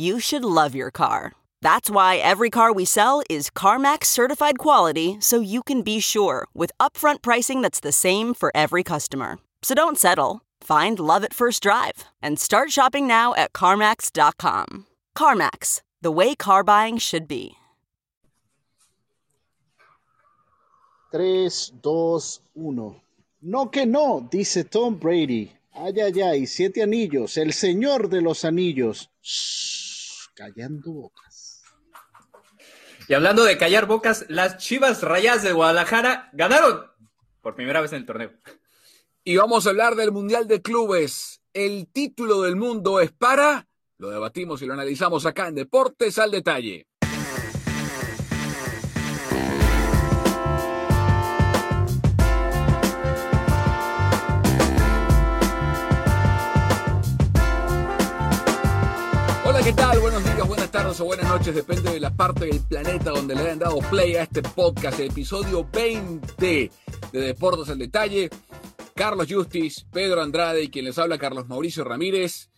[0.00, 1.32] you should love your car.
[1.60, 6.48] That's why every car we sell is CarMax certified quality so you can be sure
[6.54, 9.38] with upfront pricing that's the same for every customer.
[9.62, 10.40] So don't settle.
[10.62, 14.86] Find love at first drive and start shopping now at CarMax.com.
[15.16, 17.56] CarMax, the way car buying should be.
[21.12, 21.50] 3,
[21.82, 22.20] 2,
[22.54, 22.94] 1.
[23.42, 25.52] No que no, dice Tom Brady.
[25.74, 29.08] Ay, ay, ay, siete anillos, el señor de los anillos.
[29.22, 29.89] Shh.
[30.40, 31.62] Callando bocas.
[33.06, 36.86] Y hablando de callar bocas, las Chivas Rayas de Guadalajara ganaron
[37.42, 38.32] por primera vez en el torneo.
[39.22, 41.42] Y vamos a hablar del Mundial de Clubes.
[41.52, 43.68] El título del mundo es para...
[43.98, 46.86] Lo debatimos y lo analizamos acá en Deportes al Detalle.
[59.64, 60.00] ¿Qué tal?
[60.00, 63.42] Buenos días, buenas tardes o buenas noches, depende de la parte del planeta donde le
[63.42, 66.70] hayan dado play a este podcast, episodio 20
[67.12, 68.30] de Deportes al Detalle.
[68.94, 72.48] Carlos Justis, Pedro Andrade y quien les habla, Carlos Mauricio Ramírez.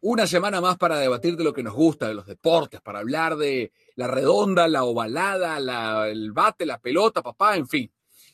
[0.00, 3.36] Una semana más para debatir de lo que nos gusta, de los deportes, para hablar
[3.36, 7.92] de la redonda, la ovalada, el bate, la pelota, papá, en fin.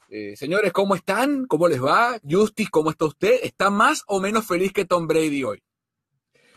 [0.08, 1.46] Eh, señores, ¿cómo están?
[1.46, 2.20] ¿Cómo les va?
[2.28, 3.40] Justis, ¿cómo está usted?
[3.42, 5.62] ¿Está más o menos feliz que Tom Brady hoy?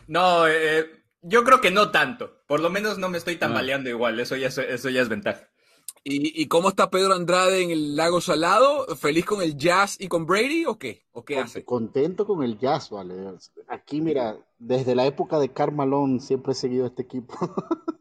[0.06, 2.42] No, eh, yo creo que no tanto.
[2.46, 4.18] Por lo menos no me estoy tambaleando igual.
[4.20, 5.48] Eso ya, eso ya es ventaja.
[6.02, 8.86] ¿Y, cómo está Pedro Andrade en el Lago Salado?
[8.96, 11.04] ¿Feliz con el jazz y con Brady o qué?
[11.12, 11.62] ¿O qué hace?
[11.62, 13.14] Contento con el jazz, vale.
[13.68, 17.34] Aquí, mira, desde la época de Carmalón siempre he seguido este equipo.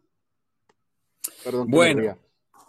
[1.44, 1.68] Perdón.
[1.70, 2.18] Bueno,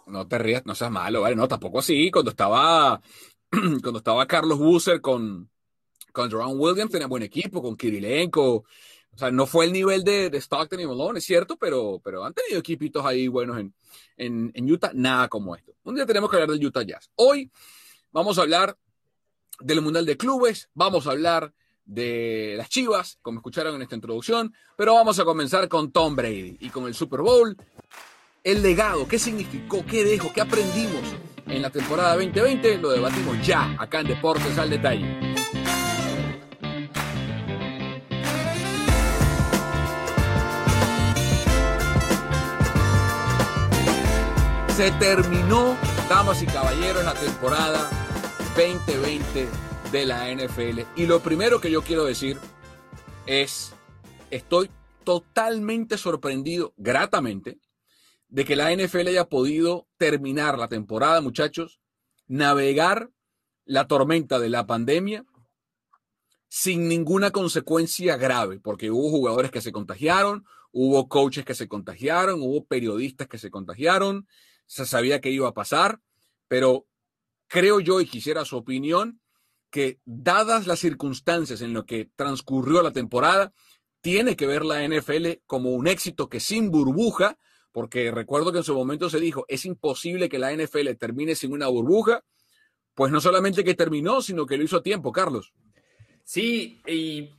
[0.05, 1.37] no te rías, no seas malo, ¿vale?
[1.37, 2.11] No, tampoco así.
[2.11, 3.01] Cuando estaba,
[3.49, 5.49] cuando estaba Carlos Busser con,
[6.11, 8.65] con Jerome Williams, tenía buen equipo, con Kirilenko,
[9.13, 12.23] o sea, no fue el nivel de, de Stockton y Malone, es cierto, pero, pero
[12.23, 13.73] han tenido equipitos ahí buenos en,
[14.17, 15.73] en, en, Utah, nada como esto.
[15.83, 17.09] Un día tenemos que hablar del Utah Jazz.
[17.15, 17.51] Hoy
[18.11, 18.77] vamos a hablar
[19.59, 21.53] del Mundial de Clubes, vamos a hablar
[21.85, 26.57] de las Chivas, como escucharon en esta introducción, pero vamos a comenzar con Tom Brady
[26.59, 27.57] y con el Super Bowl.
[28.43, 31.03] El legado, qué significó, qué dejó, qué aprendimos
[31.47, 35.30] en la temporada 2020, lo debatimos ya acá en Deportes al Detalle.
[44.81, 45.77] Se terminó,
[46.09, 47.87] damas y caballeros, la temporada
[48.57, 49.47] 2020
[49.91, 50.79] de la NFL.
[50.95, 52.39] Y lo primero que yo quiero decir
[53.27, 53.73] es,
[54.31, 54.71] estoy
[55.03, 57.59] totalmente sorprendido, gratamente,
[58.27, 61.79] de que la NFL haya podido terminar la temporada, muchachos,
[62.25, 63.11] navegar
[63.65, 65.25] la tormenta de la pandemia
[66.47, 72.41] sin ninguna consecuencia grave, porque hubo jugadores que se contagiaron, hubo coaches que se contagiaron,
[72.41, 74.25] hubo periodistas que se contagiaron,
[74.71, 75.99] se sabía que iba a pasar,
[76.47, 76.87] pero
[77.47, 79.19] creo yo y quisiera su opinión
[79.69, 83.51] que dadas las circunstancias en lo que transcurrió la temporada,
[83.99, 87.37] tiene que ver la NFL como un éxito que sin burbuja,
[87.73, 91.51] porque recuerdo que en su momento se dijo, es imposible que la NFL termine sin
[91.51, 92.23] una burbuja,
[92.93, 95.53] pues no solamente que terminó, sino que lo hizo a tiempo, Carlos.
[96.23, 97.29] Sí, y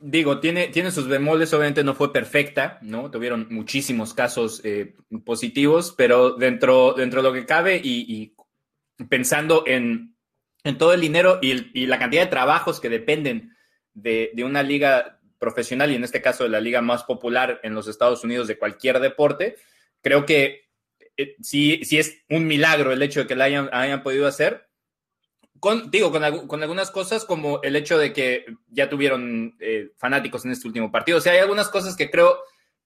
[0.00, 3.10] digo, tiene, tiene sus bemoles, obviamente no fue perfecta, ¿no?
[3.10, 4.94] Tuvieron muchísimos casos eh,
[5.24, 8.34] positivos, pero dentro, dentro de lo que cabe y,
[9.08, 10.16] pensando en,
[10.78, 13.56] todo el dinero y, la cantidad de trabajos que dependen
[13.94, 17.88] de, una liga profesional y en este caso de la liga más popular en los
[17.88, 19.56] Estados Unidos de cualquier deporte,
[20.02, 20.68] creo que
[21.16, 24.69] eh, sí, sí es un milagro el hecho de que la hayan, hayan podido hacer
[25.60, 30.44] con, digo, con, con, algunas cosas como el hecho de que ya tuvieron eh, fanáticos
[30.44, 31.18] en este último partido.
[31.18, 32.38] O sea, hay algunas cosas que creo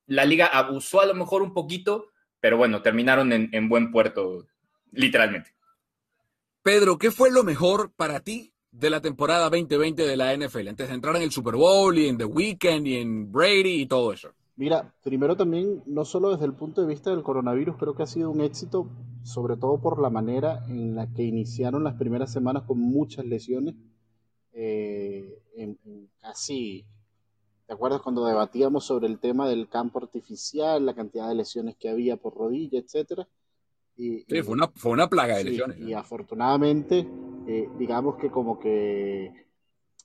[0.07, 2.11] la liga abusó a lo mejor un poquito,
[2.41, 4.47] pero bueno, terminaron en, en buen puerto,
[4.93, 5.55] literalmente.
[6.63, 10.69] Pedro, ¿qué fue lo mejor para ti de la temporada 2020 de la NFL?
[10.69, 13.87] Antes de entrar en el Super Bowl y en The Weeknd y en Brady y
[13.87, 14.35] todo eso.
[14.57, 18.07] Mira, primero también, no solo desde el punto de vista del coronavirus, creo que ha
[18.07, 18.89] sido un éxito,
[19.25, 23.75] sobre todo por la manera en la que iniciaron las primeras semanas con muchas lesiones,
[24.53, 25.77] eh, en,
[26.21, 26.87] casi,
[27.67, 31.89] ¿te acuerdas cuando debatíamos sobre el tema del campo artificial, la cantidad de lesiones que
[31.89, 33.27] había por rodilla, etcétera?
[33.97, 35.81] Y, sí, fue una, fue una plaga de lesiones.
[35.81, 37.09] Y afortunadamente,
[37.49, 39.33] eh, digamos que como que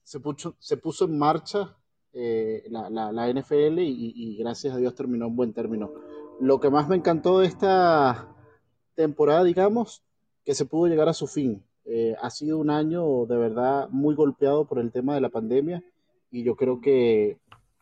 [0.04, 1.78] se puso, se puso en marcha
[2.22, 5.94] eh, la, la, NFL y, gracias a Dios terminó en buen término.
[6.42, 8.36] Lo que más me encantó de esta
[8.94, 10.04] temporada, digamos,
[10.44, 11.64] que se pudo llegar a su fin.
[11.86, 15.82] Eh, ha sido un año de verdad muy golpeado por el tema de la pandemia
[16.30, 17.38] y yo creo que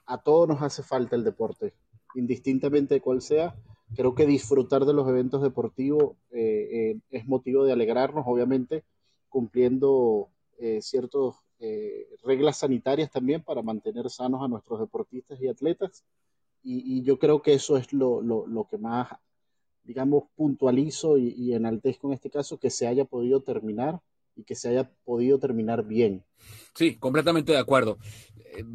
[0.05, 1.73] a todos nos hace falta el deporte,
[2.13, 3.55] indistintamente de cuál sea.
[3.95, 8.83] Creo que disfrutar de los eventos deportivos eh, es motivo de alegrarnos, obviamente,
[9.29, 10.29] cumpliendo
[10.79, 16.03] ciertos eh, reglas sanitarias también para mantener sanos a nuestros deportistas y atletas.
[16.63, 19.07] Y, yo creo que eso es lo, lo, que más,
[19.83, 24.01] digamos, puntualizo y, y, enaltezco en este caso, que se haya podido terminar
[24.35, 26.25] y que se haya podido terminar bien.
[26.75, 27.97] Sí, completamente de acuerdo.
[28.35, 28.65] Eh,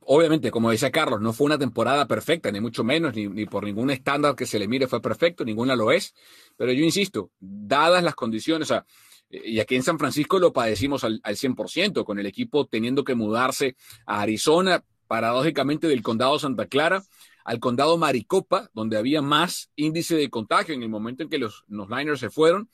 [0.00, 3.64] obviamente, como decía Carlos, no fue una temporada perfecta, ni mucho menos, ni, ni, por
[3.64, 6.14] ningún estándar que se le mire fue perfecto, ninguna lo es.
[6.56, 8.86] Pero yo insisto, dadas las condiciones, o sea,
[9.32, 13.14] y aquí en San Francisco lo padecimos al, al 100%, con el equipo teniendo que
[13.14, 13.76] mudarse
[14.06, 17.02] a Arizona, paradójicamente del condado Santa Clara
[17.44, 21.64] al condado Maricopa, donde había más índice de contagio en el momento en que los,
[21.68, 22.68] los Niners se fueron,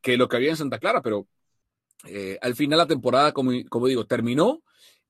[0.00, 1.26] que lo que había en Santa Clara, pero
[2.06, 4.62] eh, al final la temporada, como, como digo, terminó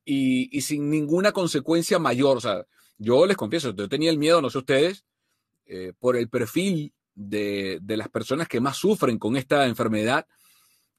[0.05, 2.39] y, y, sin ninguna consecuencia mayor.
[2.39, 2.65] O sea,
[2.97, 5.05] yo les confieso, yo tenía el miedo, no sé ustedes,
[5.67, 10.27] eh, por el perfil de, de, las personas que más sufren con esta enfermedad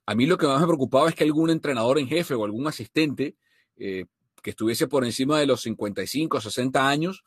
[0.08, 2.66] a mí lo que más me preocupaba es que algún entrenador en jefe o algún
[2.66, 3.36] asistente
[3.76, 4.06] eh,
[4.42, 7.26] que estuviese por encima de los 55 o 60 años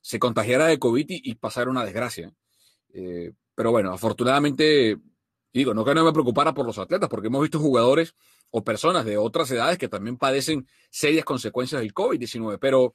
[0.00, 2.32] se contagiara de COVID y, pasara una desgracia.
[2.92, 4.98] Eh, pero bueno, afortunadamente,
[5.52, 8.14] digo, no que no me preocupara por los atletas, porque hemos visto jugadores
[8.50, 12.58] o personas de otras edades que también padecen serias consecuencias del COVID-19.
[12.60, 12.94] Pero,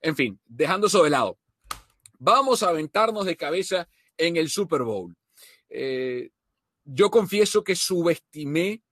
[0.00, 1.36] en fin, dejando eso de lado,
[2.20, 5.16] vamos a aventarnos de cabeza en el Super Bowl.
[5.68, 6.30] Eh,
[6.94, 8.82] yo confieso que subestimé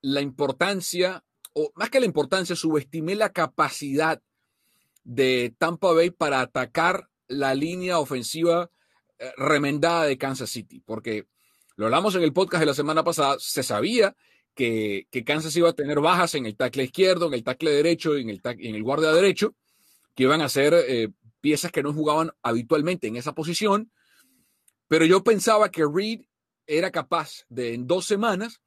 [0.00, 4.22] la importancia, o más que la importancia, subestimé la capacidad
[5.02, 8.70] de Tampa Bay para atacar la línea ofensiva
[9.18, 11.26] eh, remendada de Kansas City, porque
[11.76, 14.14] lo hablamos en el podcast de la semana pasada, se sabía
[14.54, 18.22] que, Kansas iba a tener bajas en el tackle izquierdo, en el tackle derecho y
[18.22, 19.54] en el, en el guardia derecho,
[20.14, 21.10] que iban a ser eh,
[21.40, 23.90] piezas que no jugaban habitualmente en esa posición,
[24.88, 26.27] pero yo pensaba que Reed
[26.68, 28.60] era capaz de en dos semanas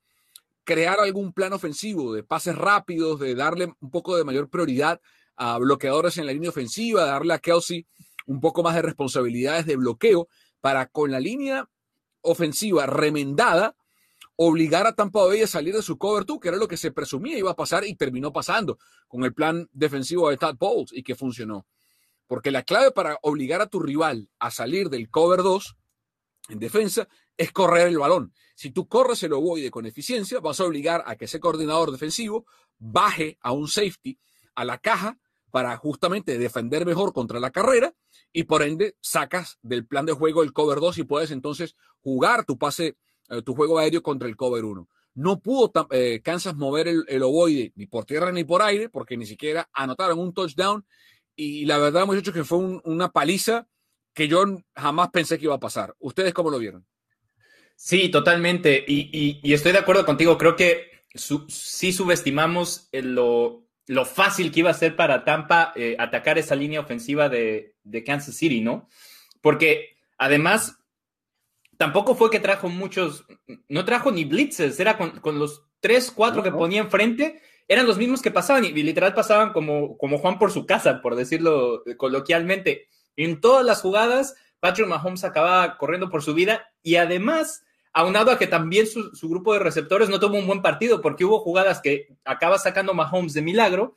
[0.63, 4.99] crear algún plan ofensivo de pases rápidos, de darle un poco de mayor prioridad
[5.37, 7.87] a bloqueadores en la línea ofensiva, darle a Kelsey
[8.25, 10.27] un poco más de responsabilidades de bloqueo
[10.59, 11.69] para con la línea
[12.21, 13.75] ofensiva remendada
[14.35, 16.91] obligar a Tampa Bay a salir de su cover 2, que era lo que se
[16.91, 21.03] presumía iba a pasar y terminó pasando con el plan defensivo de Todd Bowles y
[21.03, 21.67] que funcionó.
[22.25, 25.75] Porque la clave para obligar a tu rival a salir del cover 2
[26.49, 27.07] en defensa
[27.37, 28.33] es correr el balón.
[28.55, 32.45] Si tú corres el ovoide con eficiencia, vas a obligar a que ese coordinador defensivo
[32.77, 34.19] baje a un safety
[34.55, 35.17] a la caja
[35.51, 37.93] para justamente defender mejor contra la carrera
[38.31, 42.45] y por ende sacas del plan de juego el cover 2 y puedes entonces jugar
[42.45, 42.97] tu pase,
[43.29, 44.87] eh, tu juego aéreo contra el cover 1.
[45.13, 49.25] No pudo eh, Kansas mover el, ovoide ni por tierra ni por aire porque ni
[49.25, 50.85] siquiera anotaron un touchdown
[51.35, 53.67] y la verdad muchachos que fue una paliza
[54.13, 54.43] que yo
[54.75, 55.95] jamás pensé que iba a pasar.
[55.99, 56.85] ¿Ustedes cómo lo vieron?
[57.75, 58.83] Sí, totalmente.
[58.87, 60.37] Y, estoy de acuerdo contigo.
[60.37, 63.65] Creo que sí subestimamos lo,
[64.05, 67.75] fácil que iba a ser para Tampa eh, atacar esa línea ofensiva de,
[68.05, 68.87] Kansas City, ¿no?
[69.41, 70.77] Porque además,
[71.77, 73.25] tampoco fue que trajo muchos,
[73.67, 78.21] no trajo ni blitzes, era con, los tres, cuatro que ponía enfrente, eran los mismos
[78.21, 82.89] que pasaban y, literal pasaban como, como Juan por su casa, por decirlo coloquialmente.
[83.15, 87.63] En todas las jugadas, Patrick Mahomes acababa corriendo por su vida y además,
[87.93, 91.39] aunado a que también su, grupo de receptores no tuvo un buen partido porque hubo
[91.39, 93.95] jugadas que acaba sacando Mahomes de milagro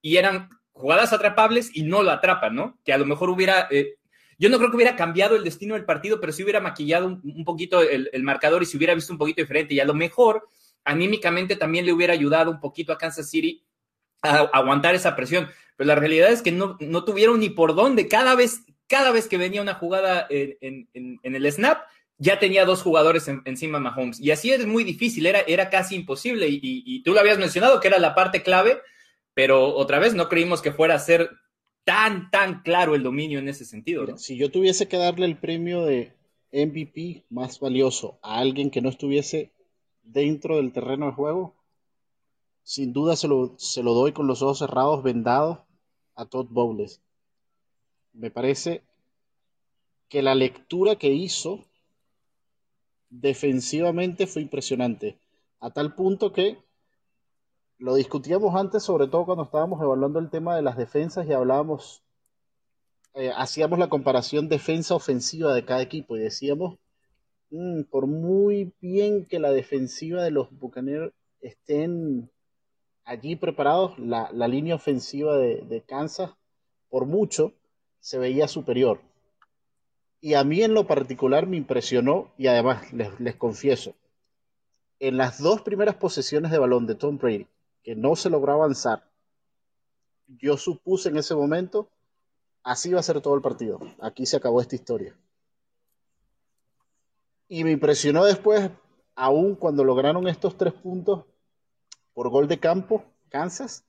[0.00, 2.78] y eran jugadas atrapables y no lo atrapan, ¿no?
[2.84, 3.96] Que a lo mejor hubiera, eh,
[4.38, 7.44] yo no creo que hubiera cambiado el destino del partido, pero sí hubiera maquillado un,
[7.44, 9.74] poquito el, el, marcador y se hubiera visto un poquito diferente.
[9.74, 10.48] Y a lo mejor
[10.84, 13.62] anímicamente también le hubiera ayudado un poquito a Kansas City
[14.22, 15.48] a aguantar esa presión.
[15.76, 18.08] Pero la realidad es que no, no tuvieron ni por dónde.
[18.08, 20.88] Cada vez, cada vez que venía una jugada en,
[21.22, 21.82] el snap,
[22.18, 24.18] ya tenía dos jugadores encima de Mahomes.
[24.20, 26.48] Y así es muy difícil, era, era casi imposible.
[26.50, 28.80] Y, tú lo habías mencionado, que era la parte clave,
[29.34, 31.30] pero otra vez no creímos que fuera a ser
[31.84, 34.18] tan, tan claro el dominio en ese sentido.
[34.18, 36.12] Si yo tuviese que darle el premio de
[36.52, 39.52] MVP más valioso a alguien que no estuviese
[40.02, 41.54] dentro del terreno de juego,
[42.68, 45.60] sin duda se lo, se lo doy con los ojos cerrados, vendados
[46.14, 47.00] a Todd Bowles.
[48.12, 48.82] Me parece
[50.10, 51.64] que la lectura que hizo
[53.08, 55.18] defensivamente fue impresionante,
[55.60, 56.58] a tal punto que
[57.78, 62.02] lo discutíamos antes, sobre todo cuando estábamos evaluando el tema de las defensas y hablábamos,
[63.14, 66.78] eh, hacíamos la comparación defensa-ofensiva de cada equipo y decíamos,
[67.48, 72.30] mm, por muy bien que la defensiva de los Buccaneers estén
[73.08, 76.32] allí preparados, la, línea ofensiva de, Kansas,
[76.90, 77.54] por mucho,
[78.00, 79.00] se veía superior.
[80.20, 83.94] Y a mí en lo particular me impresionó, y además les, les confieso,
[85.00, 87.46] en las dos primeras posesiones de balón de Tom Brady,
[87.82, 89.08] que no se logró avanzar,
[90.26, 91.88] yo supuse en ese momento,
[92.62, 93.80] así va a ser todo el partido.
[94.00, 95.16] Aquí se acabó esta historia.
[97.48, 98.70] Y me impresionó después,
[99.14, 101.24] aún cuando lograron estos tres puntos
[102.18, 103.84] por gol de campo, Kansas,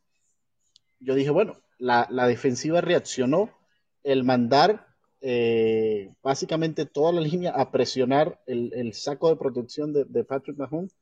[1.00, 3.50] yo dije, bueno, la, defensiva reaccionó,
[4.04, 4.86] el mandar
[5.20, 10.96] eh, básicamente toda la línea a presionar el, saco de protección de, de Patrick Mahomes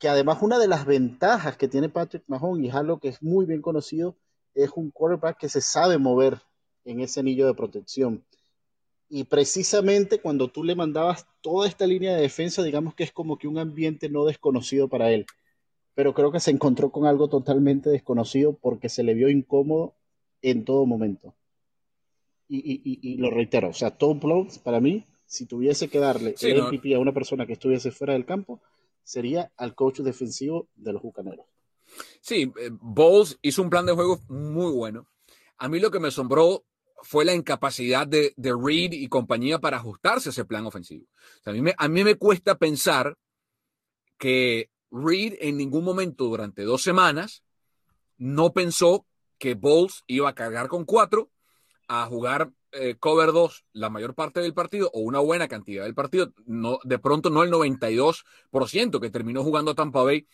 [0.00, 3.22] que además una de las ventajas que tiene Patrick Mahomes, y es algo que es
[3.22, 4.16] muy bien conocido,
[4.56, 6.40] es un quarterback que se sabe mover
[6.84, 8.24] en ese anillo de protección.
[9.08, 13.38] Y precisamente cuando tú le mandabas toda esta línea de defensa, digamos que es como
[13.38, 15.24] que un ambiente no desconocido para él.
[15.98, 19.96] Pero creo que se encontró con algo totalmente desconocido porque se le vio incómodo
[20.42, 21.34] en todo momento.
[22.46, 26.94] Y, lo reitero, o sea, Tom Blowns, para mí, si tuviese que darle el MVP
[26.94, 28.62] a una persona que estuviese fuera del campo,
[29.02, 31.46] sería al coach defensivo de los Bucaneros.
[32.20, 35.08] Sí, eh, Bowles hizo un plan de juego muy bueno.
[35.56, 36.64] A mí lo que me asombró
[37.02, 41.06] fue la incapacidad de, Reed y compañía para ajustarse a ese plan ofensivo.
[41.44, 43.18] a, mí me, a mí me cuesta pensar
[44.16, 47.42] que Reed en ningún momento durante dos semanas
[48.16, 49.06] no pensó
[49.38, 51.30] que Bowles iba a cargar con cuatro,
[51.86, 55.94] a jugar eh, cover 2 la mayor parte del partido o una buena cantidad del
[55.94, 60.26] partido, no, de pronto no el 92% que terminó jugando Tampa Bay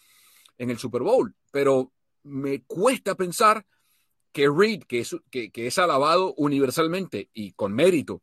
[0.59, 1.93] en el Super Bowl, pero
[2.25, 3.65] me cuesta pensar
[4.33, 8.21] que Reed, que es, que, es alabado universalmente y con mérito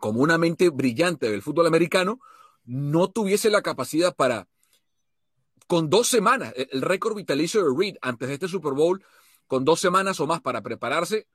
[0.00, 2.20] como una mente brillante del fútbol americano,
[2.64, 4.48] no tuviese la capacidad para,
[5.68, 9.04] con dos semanas, el récord vitalicio de Reed antes de este Super Bowl,
[9.46, 11.28] con dos semanas o más para prepararse,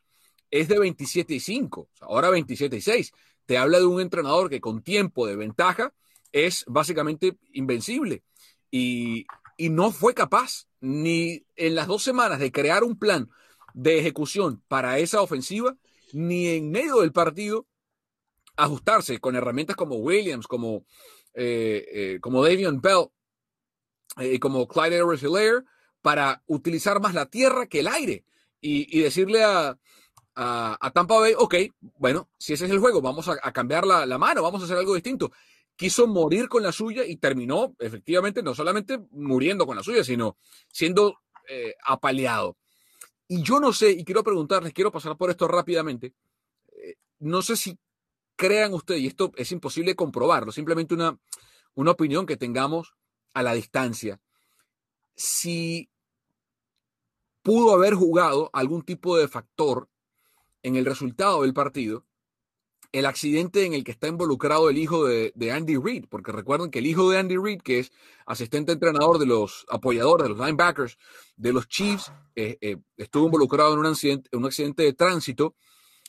[0.50, 3.12] es de 27 y 5, ahora 27 y 6.
[3.46, 5.94] Te habla de un entrenador que con tiempo de ventaja
[6.32, 8.24] es básicamente invencible
[8.70, 9.26] y,
[9.60, 13.30] no fue capaz ni en las dos semanas de crear un plan
[13.74, 15.78] de ejecución para esa ofensiva,
[16.12, 17.66] ni en medio del partido
[18.58, 20.86] ajustarse con herramientas como Williams, como,
[21.34, 23.23] eh, eh, como Davion Bell y
[24.18, 25.24] eh, como Clyde Edwards
[26.02, 28.26] para utilizar más la tierra que el aire
[28.66, 29.78] y decirle a,
[30.36, 31.56] a, Tampa Bay, ok,
[31.98, 34.96] bueno, si ese es el juego, vamos a, cambiar la, mano, vamos a hacer algo
[34.96, 35.32] distinto.
[35.76, 40.38] Quiso morir con la suya y terminó efectivamente no solamente muriendo con la suya, sino
[40.72, 42.58] siendo eh, apaleado.
[43.28, 46.14] Y yo no sé, y quiero preguntarles, quiero pasar por esto rápidamente,
[46.76, 47.78] eh, no sé si
[48.36, 51.18] crean ustedes, y esto es imposible comprobarlo, simplemente una,
[51.76, 52.94] una opinión que tengamos
[53.34, 54.22] a la distancia,
[55.16, 55.90] si
[57.42, 59.90] pudo haber jugado algún tipo de factor
[60.64, 62.06] en el resultado del partido
[62.94, 66.78] el accidente en el que está involucrado el hijo de, Andy Reid, porque recuerden que
[66.78, 67.92] el hijo de Andy Reid, que es
[68.28, 70.98] asistente entrenador de los apoyadores, de los linebackers
[71.36, 75.56] de los Chiefs, eh, eh, estuvo involucrado en un, accidente, un accidente de tránsito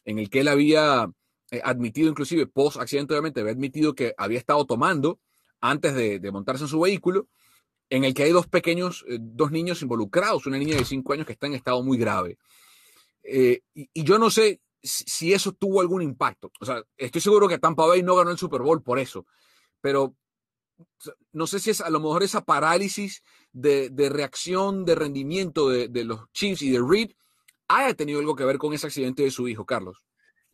[0.05, 1.11] en el que él había
[1.51, 5.21] eh, admitido, inclusive post accidente, obviamente, había admitido que había estado tomando
[5.65, 7.27] antes de, montarse en su vehículo
[7.89, 11.27] en el que hay dos pequeños, eh, dos niños involucrados, una niña de cinco años
[11.27, 12.37] que está en estado muy grave.
[13.23, 16.53] Eh, y, yo no sé si, eso tuvo algún impacto.
[16.61, 19.27] O sea, estoy seguro que Tampa Bay no ganó el Super Bowl por eso,
[19.81, 20.15] pero
[21.33, 26.05] no sé si es a lo mejor esa parálisis de, reacción, de rendimiento de, de,
[26.05, 27.13] los Chiefs y de Reed
[27.69, 30.05] haya tenido algo que ver con ese accidente de su hijo, Carlos.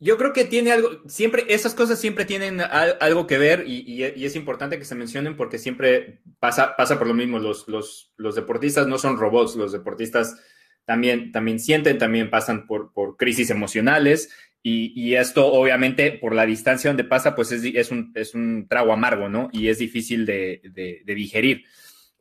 [0.03, 4.35] Yo creo que tiene algo, siempre, esas cosas siempre tienen algo que ver y, es
[4.35, 7.37] importante que se mencionen porque siempre pasa, pasa por lo mismo.
[7.37, 10.41] Los, los, los deportistas no son robots, los deportistas
[10.85, 14.29] también, también sienten, también pasan por, por crisis emocionales
[14.63, 18.93] y, esto obviamente por la distancia donde pasa, pues es, es, un, es un trago
[18.93, 19.49] amargo, ¿no?
[19.51, 21.65] Y es difícil de, de, digerir.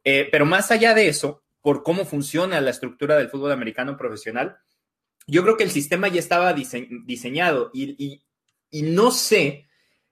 [0.04, 4.58] Eh, pero más allá de eso, por cómo funciona la estructura del fútbol americano profesional,
[5.30, 8.22] yo creo que el sistema ya estaba diseñado y,
[8.72, 9.66] no sé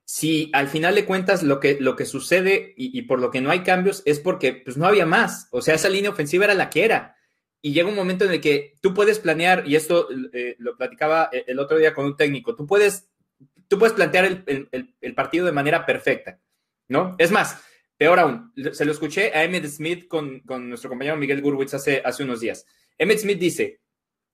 [0.05, 3.51] si al final de cuentas lo que, lo que sucede y, por lo que no
[3.51, 5.49] hay cambios es porque pues no había más.
[5.51, 7.17] O sea, esa línea ofensiva era la que era.
[7.61, 11.29] Y llega un momento en el que tú puedes planear, y esto eh, lo platicaba
[11.33, 13.09] eh, el otro día con un técnico, tú puedes,
[13.67, 16.39] tú puedes plantear el, partido de manera perfecta,
[16.87, 17.17] ¿no?
[17.19, 17.61] Es más,
[17.97, 22.23] peor aún, se lo escuché a Emmett Smith con, nuestro compañero Miguel Gurwitz hace, hace
[22.23, 22.65] unos días.
[22.97, 23.81] Emmett Smith dice,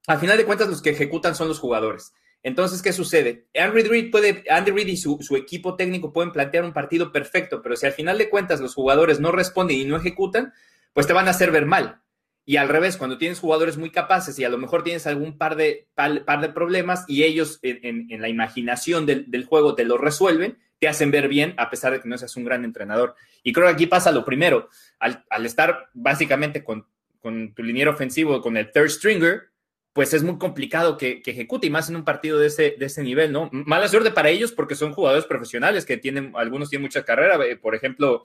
[0.06, 2.12] al final de cuentas los que ejecutan son los jugadores.
[2.44, 3.46] Entonces, ¿qué sucede?
[3.58, 7.75] Andy Reid, puede, Andy Reid y su, equipo técnico pueden plantear un partido perfecto, pero
[7.75, 10.52] si al final de cuentas los jugadores no responden y no ejecutan,
[10.92, 12.02] pues te van a hacer ver mal.
[12.44, 15.56] Y al revés, cuando tienes jugadores muy capaces y a lo mejor tienes algún par
[15.56, 20.87] de, par, de problemas y ellos en, la imaginación del, juego te lo resuelven, te
[20.87, 23.14] hacen ver bien a pesar de que no seas un gran entrenador.
[23.42, 24.68] Y creo que aquí pasa lo primero,
[24.99, 26.87] al, estar básicamente con,
[27.23, 29.53] tu liniero ofensivo, con el third stringer,
[29.94, 33.04] pues es muy complicado que, ejecute, y más en un partido de ese, de ese
[33.04, 33.48] nivel, ¿no?
[33.52, 37.56] Mala suerte para ellos porque son jugadores profesionales que tienen, algunos tienen mucha carrera, eh,
[37.56, 38.24] por ejemplo,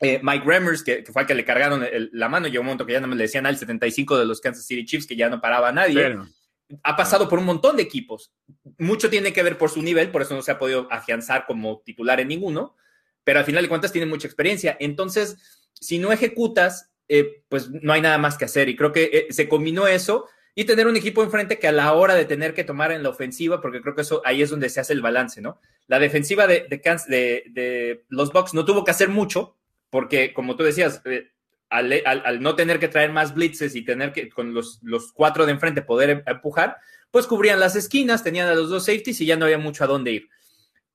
[0.00, 2.92] eh, Mike Remmers, que, fue al que le cargaron la mano, llegó un momento que
[2.92, 5.40] ya no me le decían al 75 de los Kansas City Chiefs, que ya no
[5.40, 6.18] paraba a nadie.
[6.82, 8.30] Ha pasado por un montón de equipos.
[8.76, 11.80] Mucho tiene que ver por su nivel, por eso no se ha podido afianzar como
[11.80, 12.76] titular en ninguno,
[13.24, 14.76] pero al final de cuentas tiene mucha experiencia.
[14.78, 18.68] Entonces, si no ejecutas, eh, pues no hay nada más que hacer.
[18.68, 22.14] Y creo que se combinó eso y tener un equipo enfrente que a la hora
[22.14, 24.80] de tener que tomar en la ofensiva, porque creo que eso ahí es donde se
[24.80, 25.60] hace el balance, ¿no?
[25.86, 29.56] La defensiva de, de, los Bucks no tuvo que hacer mucho,
[29.90, 31.30] porque como tú decías, eh,
[31.68, 35.52] al, no tener que traer más blitzes y tener que con los, los cuatro de
[35.52, 36.78] enfrente poder em, empujar,
[37.10, 39.86] pues cubrían las esquinas, tenían a los dos safeties y ya no había mucho a
[39.86, 40.28] dónde ir.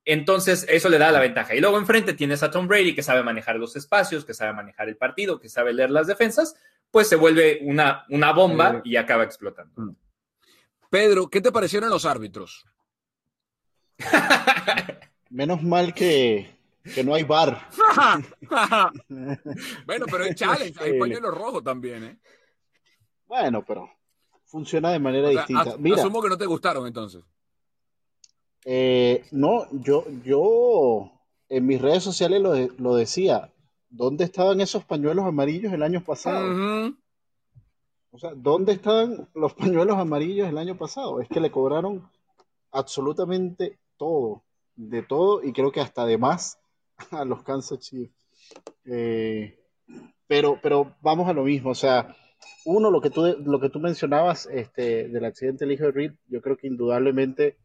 [0.04, 1.54] Entonces, eso le da la ventaja.
[1.54, 4.88] Y luego enfrente tienes a Tom Brady, que sabe manejar los espacios, que sabe manejar
[4.88, 6.54] el partido, que sabe leer las defensas,
[6.96, 9.82] pues se vuelve una, una bomba y acaba explotando.
[9.82, 9.94] Mm.
[10.88, 12.64] Pedro, ¿qué te parecieron los árbitros?
[15.28, 16.56] Menos mal que,
[17.04, 17.68] no hay bar.
[19.84, 22.18] bueno, pero en challenge, hay pañuelo rojo también, ¿eh?
[23.26, 23.90] Bueno, pero
[24.46, 25.76] funciona de manera distinta.
[25.96, 27.22] asumo que no te gustaron entonces.
[28.64, 31.12] Eh, no, yo, yo
[31.50, 33.52] en mis redes sociales lo, lo, decía.
[33.88, 36.94] ¿Dónde estaban esos pañuelos amarillos el año pasado?
[38.10, 41.20] O sea, ¿dónde estaban los pañuelos amarillos el año pasado?
[41.20, 42.08] Es que le cobraron
[42.70, 44.42] absolutamente todo,
[44.74, 46.58] de todo, y creo que hasta de más
[47.10, 48.14] a los Kansas Chiefs.
[48.84, 49.58] Eh,
[50.26, 52.16] pero, pero vamos a lo mismo, o sea,
[52.64, 56.12] uno, lo que tú, lo que tú mencionabas este, del accidente del hijo de Reed,
[56.26, 57.56] yo creo que indudablemente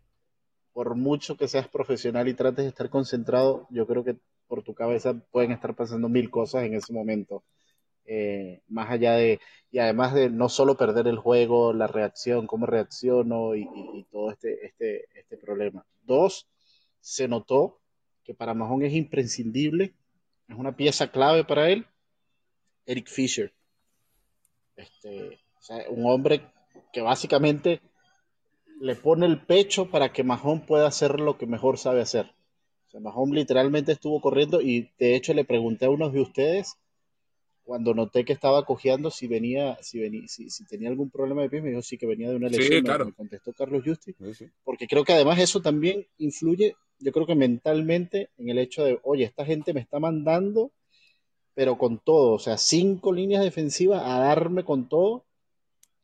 [0.73, 4.17] por mucho que seas profesional y trates de estar concentrado, yo creo que
[4.51, 7.41] por tu cabeza pueden estar pasando mil cosas en ese momento.
[8.03, 9.39] Eh, más allá de,
[9.71, 13.65] y además de no solo perder el juego, la reacción, cómo reacciono y,
[14.11, 15.85] todo este, este, este problema.
[16.03, 16.49] Dos,
[16.99, 17.79] se notó
[18.25, 19.93] que para Mahón es imprescindible,
[20.49, 21.85] es una pieza clave para él,
[22.85, 23.53] Eric Fisher.
[24.75, 25.39] Este,
[25.87, 26.41] un hombre
[26.91, 27.79] que básicamente
[28.81, 32.33] le pone el pecho para que Mahón pueda hacer lo que mejor sabe hacer.
[32.91, 36.77] O sea, Mahón literalmente estuvo corriendo y de hecho le pregunté a unos de ustedes
[37.63, 41.61] cuando noté que estaba cojeando si venía, si venía, si, tenía algún problema de pie,
[41.61, 42.79] me dijo sí que venía de una lesión.
[42.79, 43.05] Sí, claro.
[43.05, 44.13] Me contestó Carlos Justi.
[44.65, 48.99] Porque creo que además eso también influye, yo creo que mentalmente, en el hecho de,
[49.03, 50.73] oye, esta gente me está mandando,
[51.53, 55.23] pero con todo, o sea, cinco líneas defensivas a darme con todo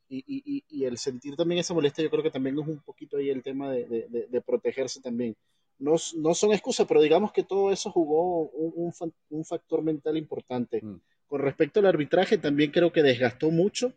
[0.08, 3.30] y, y, el sentir también esa molestia, yo creo que también es un poquito ahí
[3.30, 5.36] el tema de, de, protegerse también.
[5.80, 8.94] No, no, son excusas, pero digamos que todo eso jugó un,
[9.30, 10.82] un, factor mental importante.
[10.82, 11.00] Mm.
[11.28, 13.94] Con respecto al arbitraje, también creo que desgastó mucho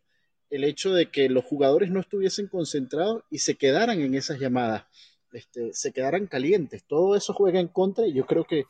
[0.51, 4.85] el hecho de que los jugadores no estuviesen concentrados y se quedaran en esas llamadas,
[5.33, 6.85] este, se quedaran calientes.
[6.85, 8.65] Todo eso juega en contra y yo creo que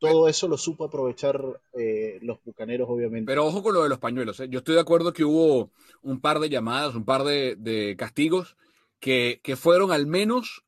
[0.00, 1.40] todo eso lo supo aprovechar
[1.74, 3.26] eh, los bucaneros, obviamente.
[3.26, 4.40] Pero ojo con lo de los pañuelos.
[4.40, 4.48] ¿eh?
[4.48, 5.70] Yo estoy de acuerdo que hubo
[6.02, 8.56] un par de llamadas, un par de, castigos
[8.98, 10.64] que, fueron al menos.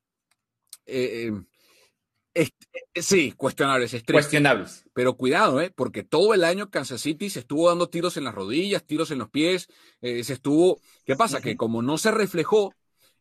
[0.85, 1.31] Eh,
[2.95, 3.95] sí, cuestionables.
[4.09, 4.85] Cuestionables.
[4.93, 5.71] Pero cuidado, ¿eh?
[5.75, 9.19] porque todo el año Kansas City se estuvo dando tiros en las rodillas, tiros en
[9.19, 9.67] los pies.
[10.01, 10.79] se estuvo.
[11.05, 11.41] ¿Qué pasa?
[11.41, 12.73] Que como no se reflejó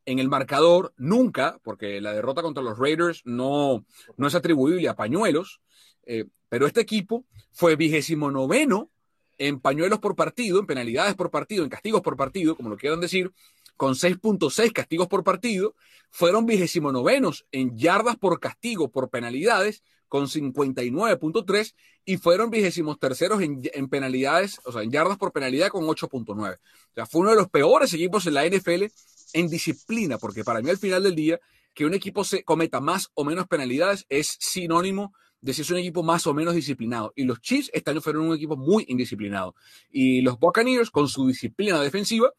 [0.06, 3.84] en el marcador nunca, porque la derrota contra los Raiders no,
[4.16, 5.60] no es atribuible a pañuelos,
[6.04, 8.90] eh, pero este equipo fue vigésimo noveno
[9.38, 13.00] en pañuelos por partido, en penalidades por partido, en castigos por partido, como lo quieran
[13.00, 13.32] decir,
[13.76, 15.74] con 6.6 castigos por partido,
[16.10, 23.40] fueron vigésimo novenos en yardas por castigo por penalidades, con 59.3, y fueron vigésimos terceros
[23.40, 26.56] en, en, penalidades, o sea, en yardas por penalidad con 8.9.
[26.56, 28.84] O sea, fue uno de los peores equipos en la NFL
[29.32, 31.40] en disciplina, porque para mí al final del día,
[31.74, 35.78] que un equipo se cometa más o menos penalidades es sinónimo de si es un
[35.78, 37.12] equipo más o menos disciplinado.
[37.16, 39.54] Y los Chiefs este fueron un equipo muy indisciplinado.
[39.90, 42.32] Y los Buccaneers, con su disciplina defensiva,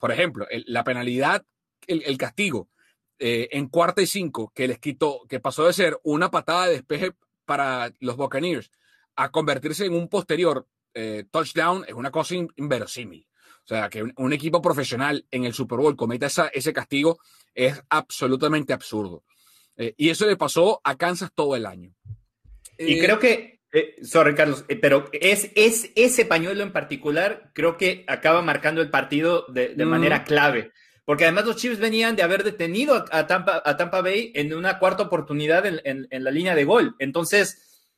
[0.00, 1.44] por ejemplo, la penalidad,
[1.86, 2.68] el, castigo
[3.18, 6.72] eh, en cuarta y cinco, que les quitó, que pasó de ser una patada de
[6.72, 7.12] despeje
[7.44, 8.70] para los Buccaneers
[9.14, 13.28] a convertirse en un posterior eh, touchdown, es una cosa inverosímil.
[13.62, 17.20] O sea, que un, equipo profesional en el Super Bowl cometa ese castigo
[17.54, 19.22] es absolutamente absurdo.
[19.76, 21.94] Eh, y eso le pasó a Kansas todo el año.
[22.78, 27.76] Y creo que, eh, sorry Carlos, eh, pero es, es ese pañuelo en particular, creo
[27.76, 30.72] que acaba marcando el partido de, manera clave.
[31.04, 34.78] Porque además los Chiefs venían de haber detenido a Tampa, a Tampa Bay en una
[34.78, 36.94] cuarta oportunidad en, la línea de gol.
[37.00, 37.88] Entonces,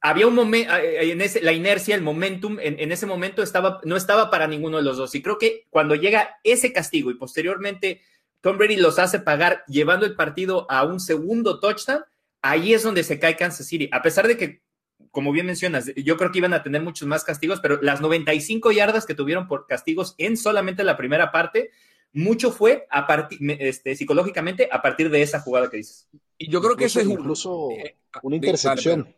[0.00, 4.30] había un momento, en ese, la inercia, el momentum, en, ese momento estaba, no estaba
[4.30, 5.14] para ninguno de los dos.
[5.14, 8.00] Y creo que cuando llega ese castigo y posteriormente
[8.40, 12.04] Tom Brady los hace pagar llevando el partido a un segundo touchdown,
[12.42, 13.88] ahí es donde se cae Kansas City.
[13.92, 14.62] A pesar de que,
[15.10, 18.72] como bien mencionas, yo creo que iban a tener muchos más castigos, pero las 95
[18.72, 21.70] yardas que tuvieron por castigos en solamente la primera parte,
[22.12, 26.08] mucho fue a partir, este, psicológicamente a partir de esa jugada que dices.
[26.36, 29.14] Y yo creo que eso es incluso eh, una intercepción.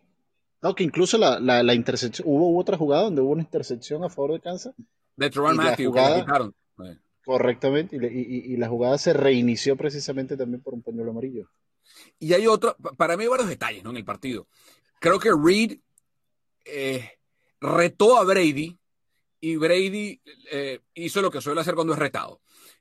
[0.62, 4.32] No, que incluso la, la, intercepción, hubo otra jugada donde hubo una intercepción a favor
[4.32, 4.74] de Kansas.
[5.16, 5.92] De Trevor Matthew,
[7.24, 11.48] Correctamente, y, la jugada se reinició precisamente también por un pañuelo amarillo.
[12.24, 13.90] Y hay otro, para mí hay varios detalles ¿no?
[13.90, 14.48] en el partido.
[14.98, 15.78] Creo que Reed
[16.64, 17.18] eh,
[17.60, 18.78] retó a Brady
[19.40, 22.40] y Brady eh, hizo lo que suele hacer cuando es retado.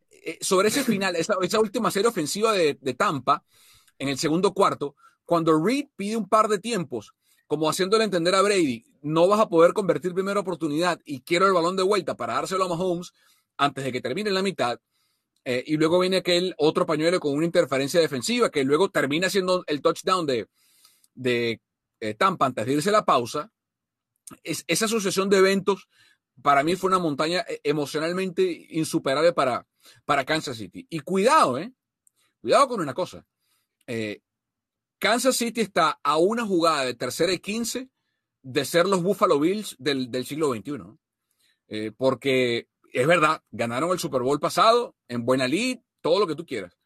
[0.09, 3.43] Eh, sobre ese final, esa, última serie ofensiva de, de Tampa,
[3.99, 7.13] en el segundo cuarto, cuando Reed pide un par de tiempos
[7.45, 11.53] como haciéndole entender a Brady, no vas a poder convertir primera oportunidad y quiero el
[11.53, 13.11] balón de vuelta para dárselo a Mahomes
[13.57, 14.79] antes de que termine la mitad.
[15.45, 19.63] Eh, y luego viene aquel otro pañuelo con una interferencia defensiva que luego termina siendo
[19.67, 20.47] el touchdown de,
[21.13, 21.61] de
[21.99, 23.51] eh, Tampa antes de irse la pausa.
[24.43, 25.89] Es, esa sucesión de eventos
[26.41, 29.67] para mí fue una montaña eh, emocionalmente insuperable para,
[30.05, 30.87] para Kansas City.
[30.89, 31.73] Y cuidado, ¿eh?
[32.41, 33.25] Cuidado con una cosa.
[34.99, 37.89] Kansas City está a una jugada de tercera y quince
[38.43, 40.97] de ser los Buffalo Bills del, siglo XXI.
[41.67, 46.35] Eh, porque es verdad, ganaron el Super Bowl pasado, en buena lead, todo lo que
[46.35, 46.77] tú quieras.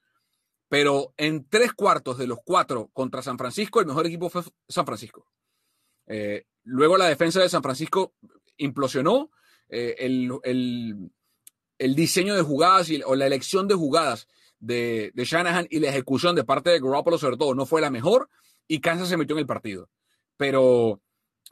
[0.69, 4.85] Pero en tres cuartos de los cuatro contra San Francisco, el mejor equipo fue San
[4.85, 5.27] Francisco.
[6.07, 8.13] Eh, luego la defensa de San Francisco
[8.57, 9.31] implosionó.
[9.69, 11.11] Eh, el,
[11.95, 14.27] diseño de jugadas o la elección de jugadas
[14.59, 18.29] de, Shanahan y la ejecución de parte de Garoppolo, sobre todo, no fue la mejor
[18.67, 19.89] y Kansas se metió en el partido.
[20.37, 21.01] Pero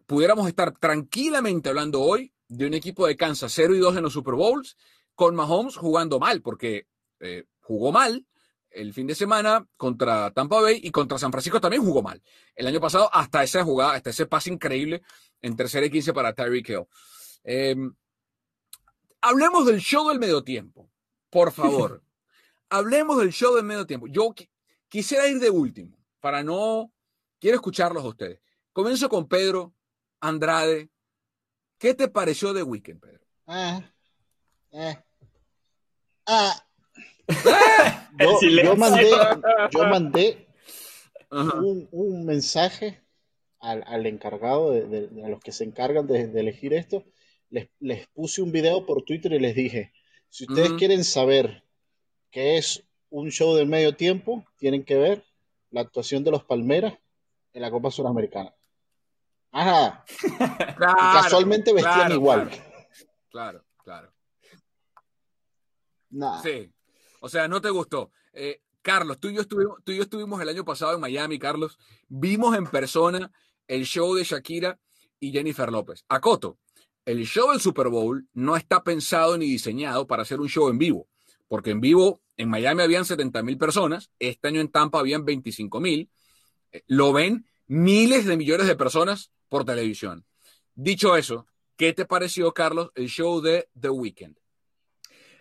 [0.06, 4.14] pudiéramos estar tranquilamente hablando hoy de un equipo de Kansas 0 y 2 en los
[4.14, 4.78] Super Bowls,
[5.16, 6.88] con Mahomes jugando mal, porque
[7.20, 8.26] eh, jugó mal
[8.76, 12.22] el fin de semana contra Tampa Bay y contra San Francisco también jugó mal.
[12.56, 15.02] El año pasado, hasta esa jugada, hasta ese pase increíble
[15.42, 16.86] en tercera y quince para Tyreek Hill.
[17.44, 17.94] Em,
[19.22, 20.90] hablemos del show del medio tiempo,
[21.30, 22.04] por favor.
[22.70, 24.08] hablemos del show de medio tiempo.
[24.08, 24.34] Yo
[24.90, 26.92] quisiera ir de último, para no...
[27.40, 28.42] Quiero escucharlos a ustedes.
[28.74, 29.74] Comienzo con Pedro
[30.20, 30.90] Andrade.
[31.78, 33.26] ¿Qué te pareció de Weekend, Pedro?
[33.48, 33.82] Ah,
[34.72, 34.98] eh,
[36.26, 36.68] ah.
[38.20, 39.12] yo, mandé,
[39.72, 40.48] yo mandé
[41.30, 43.02] un, mensaje
[43.60, 47.04] al, encargado, de, a los que se encargan de, elegir esto.
[47.50, 49.92] Les, les, puse un video por Twitter y les dije,
[50.30, 51.64] si ustedes quieren saber
[52.32, 55.26] que es un show de medio tiempo, tienen que ver
[55.72, 56.98] la actuación de los Palmeras
[57.54, 58.55] en la Copa Suramericana.
[59.56, 60.04] Ajá.
[60.78, 62.52] casualmente vestían igual.
[63.30, 64.12] Claro, claro.
[66.44, 66.72] Sí.
[67.22, 68.12] O sea, no te gustó.
[68.34, 71.39] Eh, Carlos, tú y, yo estuvimos, tú y yo estuvimos el año pasado en Miami,
[71.39, 71.80] Carlos.
[72.10, 73.32] Vimos en persona
[73.68, 74.78] el show de Shakira
[75.22, 76.04] y Jennifer López.
[76.10, 76.58] Acoto,
[77.06, 80.78] el show del Super Bowl no está pensado ni diseñado para hacer un show en
[80.78, 81.08] vivo,
[81.48, 85.80] porque en vivo en Miami habían 70 mil personas, este año en Tampa habían 25
[85.80, 86.10] mil,
[86.72, 90.26] eh, lo ven miles de millones de personas por televisión.
[90.74, 94.36] Dicho eso, ¿qué te pareció, Carlos, el show de The Weeknd?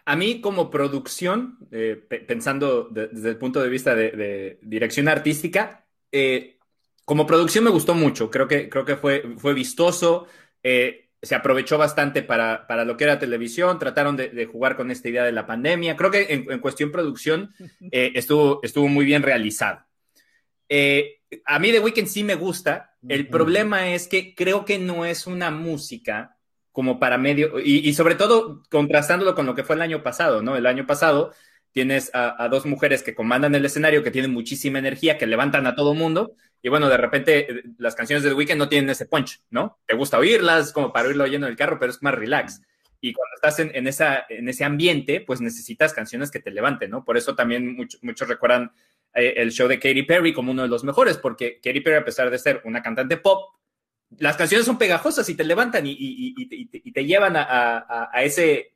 [0.06, 1.96] A mí como producción, eh,
[2.28, 6.58] pensando desde el punto de vista de, dirección artística, eh,
[7.06, 8.30] como producción me gustó mucho.
[8.30, 10.26] Creo que, creo que fue, fue vistoso.
[10.62, 13.78] Eh, se aprovechó bastante para, para, lo que era televisión.
[13.78, 15.96] Trataron de, jugar con esta idea de la pandemia.
[15.96, 17.54] Creo que en, cuestión producción
[17.90, 19.86] estuvo, estuvo muy bien realizado.
[21.46, 22.93] a mí The Weeknd sí me gusta.
[23.08, 26.36] El problema es que creo que no es una música
[26.72, 30.56] como para medio, y, sobre todo contrastándolo con lo que fue el año pasado, ¿no?
[30.56, 31.32] El año pasado
[31.70, 35.76] tienes a, dos mujeres que comandan el escenario, que tienen muchísima energía, que levantan a
[35.76, 39.40] todo mundo, y bueno, de repente eh, las canciones del weekend no tienen ese punch,
[39.50, 39.78] ¿no?
[39.86, 42.60] Te gusta oírlas como para oírlo oyendo en el carro, pero es más relax.
[43.00, 47.04] Y cuando estás en, esa, en ese ambiente, pues necesitas canciones que te levanten, ¿no?
[47.04, 48.72] Por eso también muchos recuerdan
[49.14, 52.04] eh, el show de Katy Perry como uno de los mejores, porque Katy Perry, a
[52.04, 53.54] pesar de ser una cantante pop,
[54.18, 58.74] las canciones son pegajosas y te levantan y, te llevan a, ese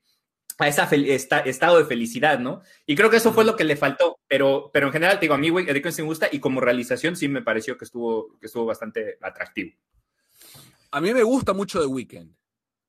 [0.58, 2.62] a ese estado de felicidad, ¿no?
[2.84, 5.34] Y creo que eso fue lo que le faltó, pero, pero en general, te digo,
[5.34, 8.66] a mí, güey, me gusta y como realización sí me pareció que estuvo, que estuvo
[8.66, 9.76] bastante atractivo.
[10.90, 12.34] A mí me gusta mucho The Weeknd.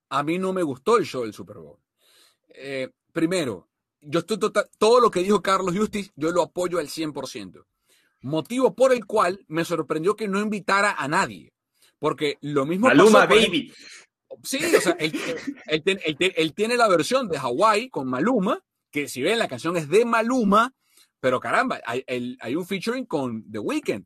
[0.10, 1.78] A mí no me gustó el show del Super Bowl.
[2.50, 3.69] Eh, primero,
[4.02, 7.66] yo estoy total, todo lo que dijo Carlos Justice, yo lo apoyo al 100%.
[8.22, 11.54] Motivo por el cual me sorprendió que no invitara a nadie.
[12.00, 13.74] Porque lo mismo Maluma, baby.
[14.44, 19.48] Sí, o sea, él, tiene la versión de Hawaii con Maluma, que si ven la
[19.48, 20.74] canción es de Maluma,
[21.20, 22.04] pero caramba, hay,
[22.40, 24.06] hay un featuring con The Weeknd,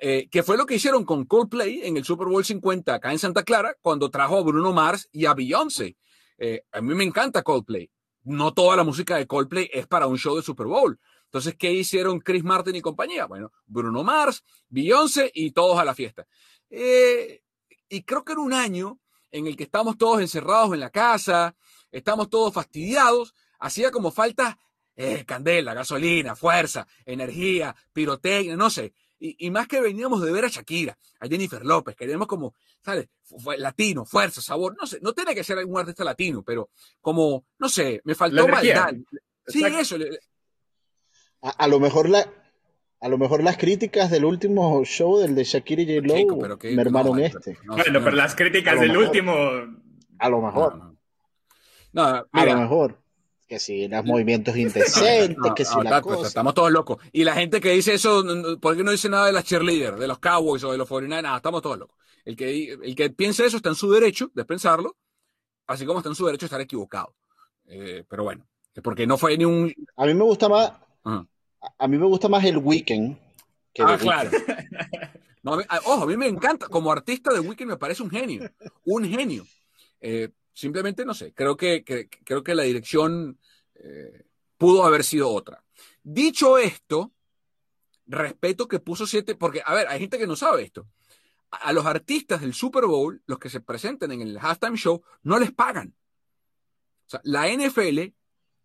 [0.00, 3.18] eh, que fue lo que hicieron con Coldplay en el Super Bowl 50 acá en
[3.18, 5.96] Santa Clara, cuando trajo a Bruno Mars y a Beyoncé.
[6.38, 7.90] Eh, a mí me encanta Coldplay.
[8.28, 11.00] No toda la música de Coldplay es para un show de Super Bowl.
[11.24, 13.24] Entonces, ¿qué hicieron Chris Martin y compañía?
[13.24, 16.26] Bueno, Bruno Mars, Beyoncé y todos a la fiesta.
[16.68, 17.42] Eh,
[17.88, 21.56] y creo que era un año en el que estamos todos encerrados en la casa,
[21.90, 24.58] estamos todos fastidiados, hacía como falta
[24.94, 28.92] eh, candela, gasolina, fuerza, energía, pirotecnia, no sé.
[29.20, 32.54] Y, más que veníamos de ver a Shakira, a Jennifer López, queríamos como,
[32.84, 33.08] ¿sabes?
[33.58, 37.68] Latino, fuerza, sabor, no sé, no tiene que ser algún artista latino, pero como, no
[37.68, 38.94] sé, me faltó maldad.
[39.46, 39.96] Sí, eso.
[41.40, 42.30] a, lo mejor la,
[43.00, 46.06] a lo mejor las críticas del último show del de Shakira y J.
[46.46, 47.58] Lo me hermaron este.
[47.66, 49.34] bueno, pero las críticas del último.
[50.18, 50.96] A lo mejor.
[51.92, 53.02] No, a lo mejor.
[53.48, 56.28] Que si los movimientos indecentes, que si la cosa.
[56.28, 56.98] Estamos todos locos.
[57.12, 58.22] Y la gente que dice eso,
[58.60, 61.22] ¿por qué no dice nada de las cheerleaders, de los Cowboys o de los 49?
[61.22, 61.96] Nada, estamos todos locos.
[62.26, 64.96] El que, el que piense eso está en su derecho de pensarlo,
[65.66, 67.14] así como está en su derecho de estar equivocado.
[67.64, 68.46] Eh, pero bueno,
[68.82, 69.72] porque no fue ni un.
[69.96, 70.72] A mí me gusta más
[71.78, 73.16] a mí me gusta más el Weekend
[73.72, 74.30] que Ah, claro.
[75.84, 76.68] ojo, a mí me encanta.
[76.68, 78.50] Como artista de Weekend me parece un genio.
[78.84, 79.44] Un genio.
[80.00, 83.38] Eh, simplemente, no sé, creo que, creo que la dirección
[83.76, 84.24] eh,
[84.56, 85.62] pudo haber sido otra.
[86.02, 87.12] Dicho esto,
[88.06, 90.88] respeto que puso siete, porque, a ver, hay gente que no sabe esto.
[91.50, 95.38] A, los artistas del Super Bowl, los que se presenten en el halftime show, no
[95.38, 95.94] les pagan.
[97.06, 98.12] O sea, la NFL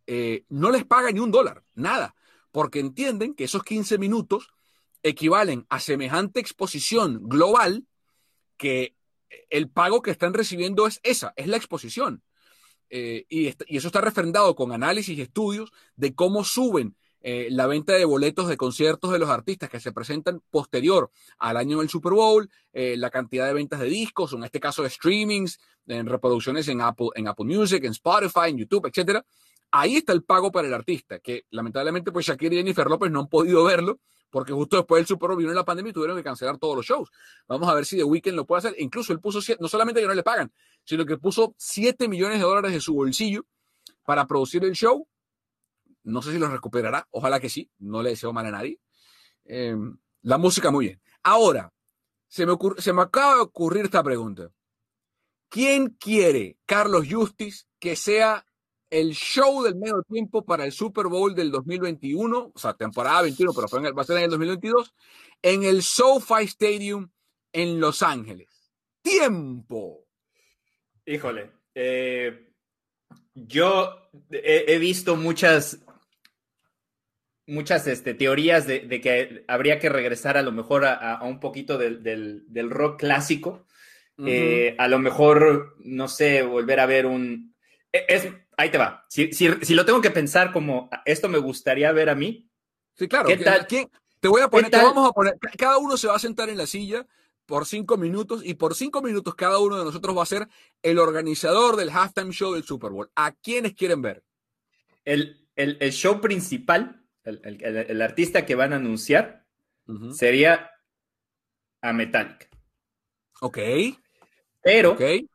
[0.08, 2.16] eh, no les paga ni un dólar, nada
[2.54, 4.54] porque entienden que esos 15 minutos
[5.02, 7.88] equivalen a semejante exposición global
[8.58, 8.96] que
[9.50, 12.24] el pago que están recibiendo es esa, es la exposición.
[12.90, 17.94] Eh, y, eso está refrendado con análisis y estudios de cómo suben eh, la venta
[17.94, 22.14] de boletos de conciertos de los artistas que se presentan posterior al año del Super
[22.14, 26.68] Bowl, eh, la cantidad de ventas de discos, en este caso de streamings, en reproducciones
[26.68, 29.26] en Apple, en Apple Music, en Spotify, en YouTube, etcétera,
[29.76, 33.22] Ahí está el pago para el artista, que lamentablemente pues Shakira y Jennifer López no
[33.22, 34.00] han podido verlo
[34.34, 36.84] porque justo después del Super Bowl vino la pandemia y tuvieron que cancelar todos los
[36.88, 37.12] shows.
[37.48, 38.76] Vamos a ver si The Weeknd lo puede hacer.
[38.80, 40.52] Incluso él puso, no solamente que no le pagan,
[40.84, 43.46] sino que puso 7 millones de dólares de su bolsillo
[44.04, 45.08] para producir el show.
[46.02, 48.80] No sé si lo recuperará, ojalá que sí, no le deseo mal a nadie.
[49.46, 51.02] Em, la música muy bien.
[51.22, 51.72] Ahora,
[52.28, 54.50] se me, se me acaba de ocurrir esta pregunta.
[55.48, 58.48] ¿Quién quiere, Carlos Justice, que sea
[58.94, 63.52] el show del medio tiempo para el Super Bowl del 2021, o sea, temporada 21,
[63.52, 64.94] pero va a ser en el 2022,
[65.42, 67.10] en el SoFi Stadium
[67.52, 68.72] en Los Ángeles.
[69.02, 70.06] ¡Tiempo!
[71.08, 72.52] Híjole, eh,
[73.34, 75.84] yo he, visto muchas
[77.48, 81.40] muchas este, teorías de, de, que habría que regresar a lo mejor a, a un
[81.40, 83.66] poquito del, del, del, rock clásico.
[84.18, 84.30] Uh -huh.
[84.30, 87.56] eh, a lo mejor, no sé, volver a ver un...
[87.92, 88.28] e, Es,
[88.58, 89.06] ahí te va.
[89.10, 92.50] Si, si, si, lo tengo que pensar como esto me gustaría ver a mí.
[92.96, 93.28] Sí, claro.
[93.28, 93.68] ¿Qué tal?
[93.68, 93.90] ¿Quién?
[94.20, 96.58] Te voy a poner, te vamos a poner, cada uno se va a sentar en
[96.58, 97.06] la silla
[97.46, 100.48] por cinco minutos y por cinco minutos cada uno de nosotros va a ser
[100.82, 103.12] el organizador del halftime show del Super Bowl.
[103.16, 104.24] ¿A quiénes quieren ver?
[105.04, 109.46] El, el, el show principal, el, el, artista que van a anunciar,
[109.88, 110.14] uh -huh.
[110.14, 110.72] sería
[111.82, 112.48] a Metallica.
[113.42, 113.58] Ok.
[114.62, 115.28] Pero okay.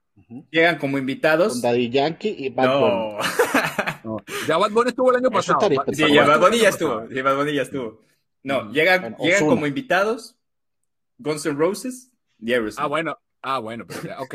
[0.51, 1.55] Llegan como invitados.
[1.55, 2.81] Con Daddy Yankee y Bad no.
[2.81, 3.17] Bunny.
[4.05, 4.17] no.
[4.47, 5.61] Ya Bad Bunny estuvo el año pasado.
[5.93, 7.07] Sí, ya Bad Bunny ya estuvo.
[7.09, 8.03] Sí, Bad Bunny ya estuvo.
[8.43, 8.73] No, mm.
[8.73, 10.37] llegan, bueno, llegan como invitados
[11.19, 12.79] Guns N' Roses y Aerosmith.
[12.79, 13.19] Ah, bueno.
[13.43, 14.35] Ah, bueno, pero ya, ok.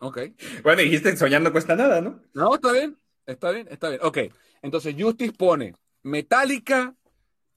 [0.00, 0.18] Ok.
[0.62, 2.22] Bueno, dijiste soñar no cuesta nada, ¿no?
[2.34, 2.96] No, está bien.
[3.26, 4.00] Está bien, está bien.
[4.02, 4.18] Ok.
[4.62, 6.94] Entonces, Justice pone Metallica,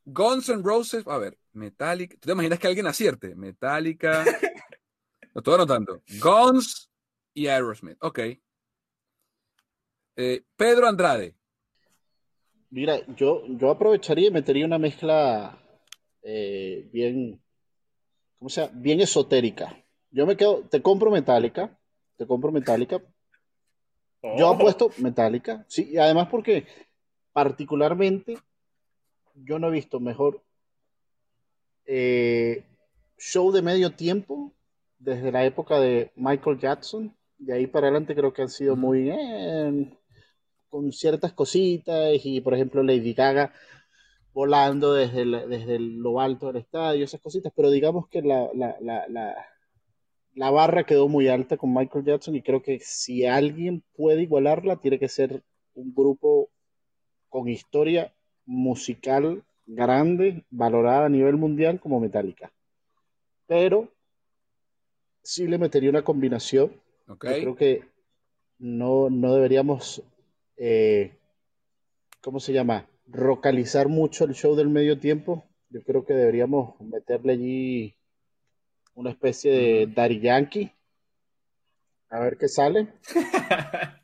[0.05, 1.03] Guns N' Roses.
[1.07, 2.15] A ver, Metallica.
[2.19, 3.35] ¿Tú te imaginas que alguien acierte?
[3.35, 4.23] Metallica.
[5.33, 6.01] Lo estoy anotando.
[6.19, 6.90] Guns
[7.33, 7.97] y Aerosmith.
[8.01, 8.19] Ok.
[10.17, 11.35] Eh, Pedro Andrade.
[12.69, 15.61] Mira, yo, yo aprovecharía y metería una mezcla
[16.23, 17.41] eh, bien,
[18.37, 18.69] ¿cómo sea?
[18.73, 19.77] Bien esotérica.
[20.11, 21.77] Yo me quedo, te compro Metallica,
[22.17, 23.01] te compro Metallica.
[24.21, 24.37] Oh.
[24.37, 26.67] Yo apuesto Metallica, sí, y además porque
[27.33, 28.37] particularmente
[29.35, 30.43] yo no he visto mejor
[31.85, 32.63] eh,
[33.17, 34.53] show de medio tiempo
[34.99, 37.15] desde la época de Michael Jackson.
[37.41, 39.97] De ahí para adelante creo que han sido muy eh,
[40.69, 43.51] con ciertas cositas y por ejemplo Lady Gaga
[44.31, 48.77] volando desde, el, desde lo alto del estadio, esas cositas, pero digamos que la, la,
[48.79, 49.35] la, la,
[50.35, 54.77] la barra quedó muy alta con Michael Jackson y creo que si alguien puede igualarla,
[54.77, 56.49] tiene que ser un grupo
[57.27, 58.13] con historia
[58.45, 62.51] musical grande, valorada a nivel mundial como Metallica.
[63.47, 63.89] Pero
[65.23, 66.71] sí le metería una combinación.
[67.11, 67.35] Okay.
[67.35, 67.91] Yo creo que
[68.59, 70.01] no, no deberíamos,
[70.55, 71.17] eh,
[72.21, 72.87] ¿cómo se llama?
[73.07, 75.43] Rocalizar mucho el show del medio tiempo.
[75.69, 77.95] Yo creo que deberíamos meterle allí
[78.93, 80.71] una especie de Daddy Yankee.
[82.09, 82.87] A ver qué sale.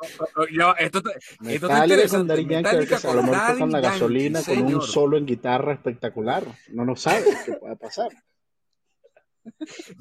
[0.00, 1.02] Oh, oh, oh, yo, esto
[1.44, 4.80] esto te con Daddy Yankee, a, a lo mejor tocan la gasolina Yankee, con un
[4.80, 6.44] solo en guitarra espectacular.
[6.68, 8.10] No nos sabe qué puede pasar.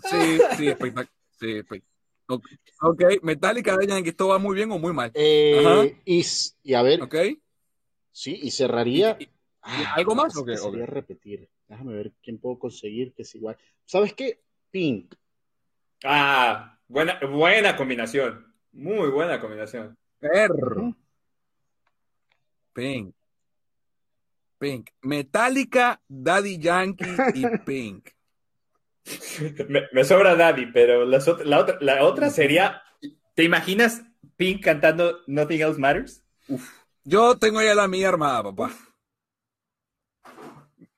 [0.04, 1.17] Sí, sí, espectacular.
[1.40, 1.98] Sí, espectacular.
[2.82, 5.12] Ok, Metallica de que esto va muy bien o muy mal.
[5.14, 6.26] Eh, y,
[6.64, 7.02] y, a ver.
[7.02, 7.16] Ok.
[8.12, 9.16] Sí, y cerraría.
[9.20, 9.30] ¿Y, y,
[9.62, 10.36] ah, ¿Algo más?
[10.36, 10.72] Okay, okay.
[10.72, 11.50] Sería repetir.
[11.68, 13.58] Déjame ver quién puedo conseguir que es igual.
[13.86, 14.42] ¿Sabes qué?
[14.72, 15.14] Pink.
[16.04, 18.54] Ah, buena, buena combinación.
[18.74, 19.98] Muy buena combinación.
[20.20, 20.96] Perro.
[22.74, 23.16] Pink.
[24.60, 24.90] Pink.
[25.02, 28.10] Metallica, Daddy Yankee y Pink.
[29.70, 32.82] Me, me, sobra Daddy, pero las, la, otra, la otra sería.
[33.36, 34.02] ¿Te imaginas
[34.36, 36.24] Pink cantando Nothing Else Matters?
[36.48, 36.70] Uf.
[37.04, 38.72] Yo tengo ya la mía armada, papá.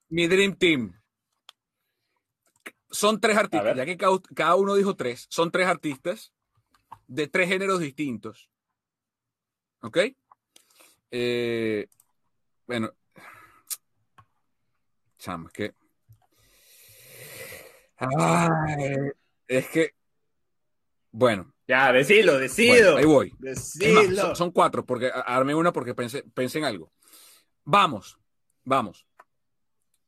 [0.09, 0.99] Mi Dream Team.
[2.89, 5.27] Son tres artistas, ya que cada, cada, uno dijo tres.
[5.29, 6.33] Son tres artistas
[7.07, 8.49] de tres géneros distintos.
[9.81, 9.97] ¿Ok?
[11.11, 11.87] Eh,
[12.65, 12.91] bueno.
[15.19, 15.75] Chama, que.
[17.99, 19.11] Ay,
[19.47, 19.93] es que.
[21.11, 21.53] Bueno.
[21.67, 22.93] Ya, decilo, decido.
[22.93, 23.35] Bueno, ahí voy.
[23.37, 24.03] Decilo.
[24.03, 26.91] Más, son, son, cuatro, porque armé una porque pensé, pensé en algo.
[27.63, 28.17] Vamos,
[28.63, 29.05] vamos.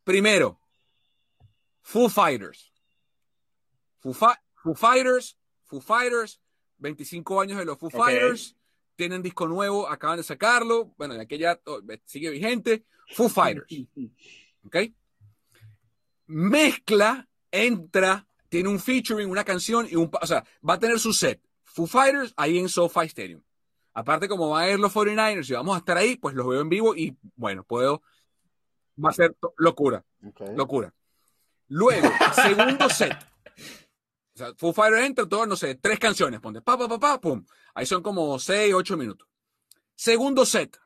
[0.04, 0.60] Primero,
[1.82, 2.72] Foo Fighters.
[4.00, 4.14] Foo,
[4.74, 6.42] Fighters, Foo Fighters,
[6.78, 8.00] 25 años de los Foo okay.
[8.00, 8.56] Fighters,
[8.96, 11.62] tienen disco nuevo, acaban de sacarlo, bueno, de aquella
[12.06, 13.68] sigue vigente, Foo Fighters.
[14.66, 14.78] ¿Ok?
[16.28, 21.14] Mezcla, entra, tiene un featuring, una canción y un, o sea, va a tener su
[21.14, 21.42] set.
[21.64, 23.42] Foo Fighters ahí en SoFi Stadium.
[23.94, 26.62] Aparte, como van a ir los 49ers y vamos a estar ahí, pues los veo
[26.62, 28.02] en vivo y bueno, puedo.
[29.04, 30.04] Va a ser locura.
[30.24, 30.56] Okay.
[30.56, 30.94] Locura.
[31.68, 33.18] Luego, segundo set.
[34.34, 37.22] O sea, Foo Fighters entra todo, no sé, tres canciones, ponte pa, pa, pa, pa,
[37.22, 37.46] pum.
[37.74, 39.28] Ahí son como seis, ocho minutos.
[39.96, 40.78] Segundo set.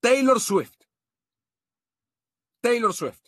[0.00, 0.74] Taylor Swift.
[2.60, 3.20] Taylor Swift.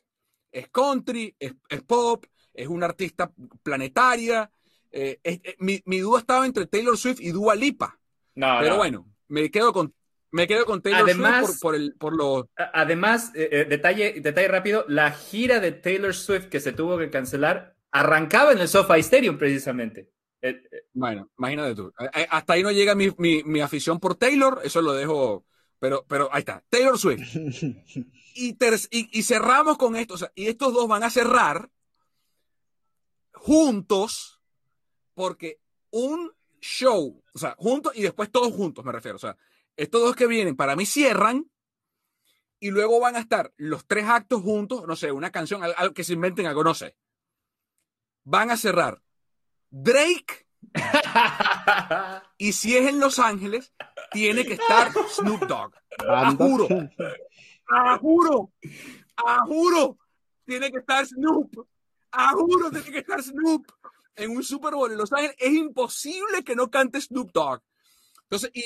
[0.50, 2.24] Es country, es, es pop,
[2.54, 3.30] es una artista
[3.62, 4.50] planetaria.
[4.90, 7.98] Eh, es, es, mi, mi, duda estaba entre Taylor Swift y Dua Lipa.
[8.34, 8.76] No, pero no.
[8.78, 9.94] bueno, me quedo con
[10.32, 12.44] me quedo con Taylor además, Swift por, por, el, por los.
[12.56, 17.10] Además, eh, eh, detalle, detalle rápido: la gira de Taylor Swift que se tuvo que
[17.10, 20.10] cancelar arrancaba en el SoFi Stadium precisamente.
[20.92, 21.92] Bueno, imagínate tú.
[22.30, 25.44] Hasta ahí no llega mi, mi, mi afición por Taylor, eso lo dejo
[25.80, 27.34] pero, pero ahí está, Taylor Swift.
[28.32, 28.56] Y,
[28.90, 31.68] y, cerramos con esto, o sea, y estos dos van a cerrar
[33.32, 34.40] juntos,
[35.14, 35.60] porque
[35.90, 39.36] un show, o sea, juntos y después todos juntos, me refiero, o sea,
[39.76, 41.50] estos dos que vienen, para mí cierran
[42.58, 46.04] y luego van a estar los tres actos juntos, no sé, una canción, algo que
[46.04, 46.96] se inventen algo, no sé.
[48.24, 49.00] Van a cerrar
[49.70, 50.46] Drake.
[52.38, 53.72] y si es en Los Ángeles,
[54.12, 55.72] tiene que estar Snoop Dogg.
[56.06, 56.68] A juro.
[57.68, 58.52] A juro.
[59.16, 59.98] A juro.
[60.44, 61.66] Tiene que estar Snoop.
[62.12, 63.66] A juro tiene que estar Snoop
[64.16, 65.36] en un Super Bowl en Los Ángeles.
[65.38, 67.62] Es imposible que no cante Snoop Dogg.
[68.24, 68.64] Entonces, y,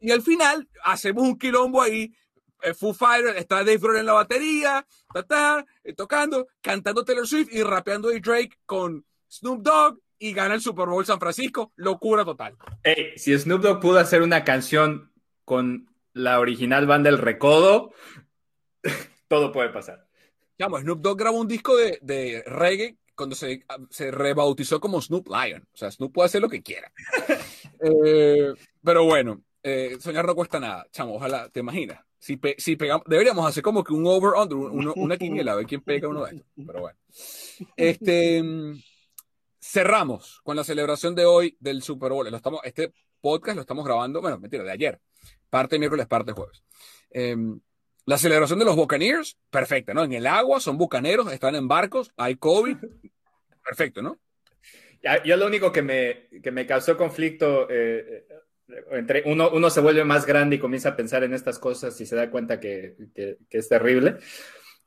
[0.00, 2.14] y, al final hacemos un quilombo ahí.
[2.62, 4.86] Eh, Foo Fighters, está Dave Grohl en la batería,
[5.28, 10.54] ta, eh, tocando, cantando Taylor Swift y rapeando de Drake con Snoop Dogg y gana
[10.54, 11.72] el Super Bowl San Francisco.
[11.74, 12.56] Locura total.
[12.84, 15.12] Hey, si Snoop Dogg pudo hacer una canción
[15.44, 17.92] con la original banda El Recodo,
[19.28, 20.06] todo puede pasar.
[20.58, 25.28] Llamo, Snoop Dogg grabó un disco de, de reggae cuando se, se, rebautizó como Snoop
[25.28, 25.62] Lion.
[25.72, 26.92] O sea, Snoop puede hacer lo que quiera.
[27.84, 30.86] Eh, pero bueno, eh, soñar no cuesta nada.
[30.92, 31.98] Chamo, ojalá, ¿te imaginas?
[32.16, 36.06] Si, si pegamos, deberíamos hacer como que un over-under, una quiniela, a ver quién pega
[36.06, 36.46] uno de estos.
[36.64, 36.96] Pero bueno.
[37.76, 38.40] Este,
[39.60, 42.30] cerramos con la celebración de hoy del Super Bowl.
[42.30, 45.00] Lo estamos, este podcast lo estamos grabando, bueno, mentira, de ayer.
[45.50, 46.62] Parte miércoles, parte jueves.
[47.10, 47.58] Em,
[48.04, 50.04] la celebración de los Buccaneers, perfecta, ¿no?
[50.04, 52.76] En el agua, son bucaneros, están en barcos, hay COVID.
[53.64, 54.18] Perfecto, ¿no?
[55.24, 58.24] Yo lo único que me, que me causó conflicto, eh,
[58.92, 62.06] entre uno, uno se vuelve más grande y comienza a pensar en estas cosas y
[62.06, 64.18] se da cuenta que, que, es terrible.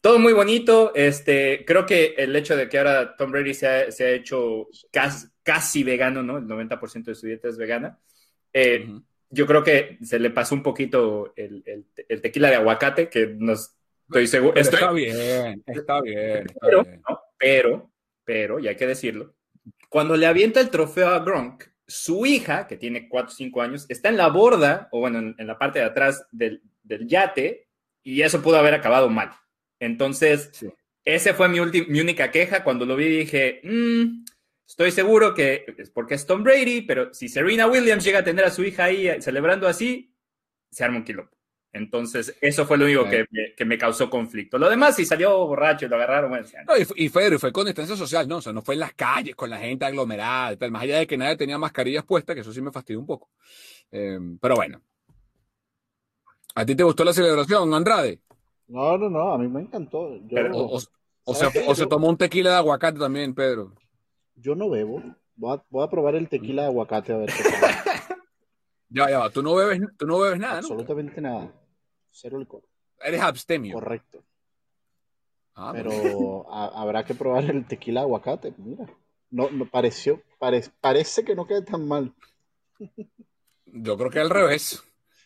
[0.02, 0.94] Todo muy bonito.
[0.96, 4.68] Este, creo que el hecho de que ahora Tom Brady se ha, se ha hecho
[4.92, 6.38] casi, casi, vegano, ¿no?
[6.38, 8.00] El 90% de su dieta es vegana.
[8.54, 8.88] Eh,
[9.30, 11.64] yo creo que se le pasó un poquito el,
[12.08, 14.60] el, tequila de aguacate, que no estoy seguro.
[14.60, 16.48] Está bien, está bien.
[16.62, 16.86] pero,
[17.38, 17.92] pero,
[18.24, 19.36] pero, y hay que decirlo,
[19.90, 23.86] cuando le avienta el trofeo a Gronk, su hija, que tiene 4 o 5 años,
[23.90, 27.68] está en la borda, o bueno, en, la parte de atrás del, del, yate,
[28.04, 29.32] y eso pudo haber acabado mal.
[29.80, 30.66] Entonces,
[31.04, 32.64] esa fue mi, mi única queja.
[32.64, 34.26] Cuando lo vi dije, mmm,
[34.68, 38.46] Estoy seguro que es porque es Tom Brady, pero si Serena Williams llega a tener
[38.46, 40.14] a su hija ahí eh, celebrando así,
[40.72, 41.30] se arma un kilo.
[41.72, 44.58] Entonces, eso fue lo único que, me, causó conflicto.
[44.58, 47.98] Lo demás, si salió borracho y lo agarraron, bueno, no, y, fue, fue con distancia
[47.98, 48.38] social, ¿no?
[48.38, 51.08] O sea, no fue en las calles con la gente aglomerada, tal, más allá de
[51.08, 53.30] que nadie tenía mascarillas puestas, que eso sí me fastidió un poco.
[53.92, 54.82] Em, pero bueno.
[56.56, 58.22] ¿A ti te gustó la celebración, Andrade?
[58.70, 60.00] No, no, no, a mí me encantó.
[60.54, 60.82] o,
[61.26, 63.74] o se tomó un tequila de aguacate también, Pedro.
[64.36, 65.02] Yo no bebo.
[65.36, 67.44] Voy a, probar el tequila de aguacate a ver qué
[68.90, 71.52] Ya, ya, tú no bebes, tú no bebes nada, Absolutamente nada.
[72.12, 72.64] Cero licor.
[73.02, 73.74] Eres abstemio.
[73.74, 74.24] Correcto.
[75.56, 78.54] Ah, Pero habrá que probar el tequila de aguacate.
[78.58, 78.86] Mira.
[79.32, 80.22] No, no pareció,
[80.80, 82.14] parece que no queda tan mal.
[83.66, 84.82] Yo creo que al revés.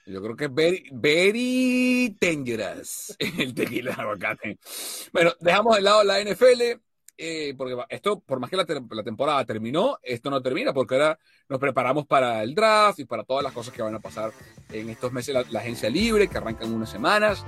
[0.07, 4.59] Yo creo que es very, very dangerous el tequila de aguacate.
[5.13, 6.79] Bueno, dejamos de lado la NFL.
[7.21, 11.59] Eh, porque esto, por más que la, temporada terminó, esto no termina, porque ahora nos
[11.59, 14.31] preparamos para el draft y para todas las cosas que van a pasar
[14.71, 17.43] en estos meses, la, agencia libre, que arrancan unas semanas.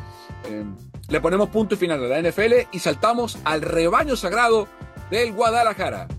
[0.50, 0.66] Eh,
[1.08, 4.68] le ponemos punto y final a la NFL y saltamos al rebaño sagrado
[5.10, 6.10] del Guadalajara.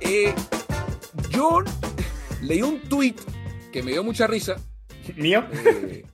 [0.00, 0.32] Eh,
[1.32, 1.64] John
[2.44, 3.16] leí un tweet
[3.72, 4.56] que me dio mucha risa.
[5.16, 5.46] ¿Mío?
[5.52, 6.04] Eh,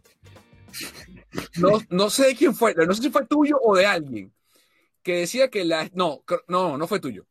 [1.57, 4.33] no, no sé de quién fue, no sé si fue tuyo o de alguien,
[5.03, 5.91] que decía que la...
[5.95, 7.27] No, no, no fue tuyo.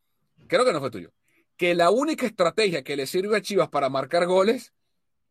[0.47, 1.11] Creo que no fue tuyo.
[1.57, 4.73] Que la única estrategia que le sirve a Chivas para marcar goles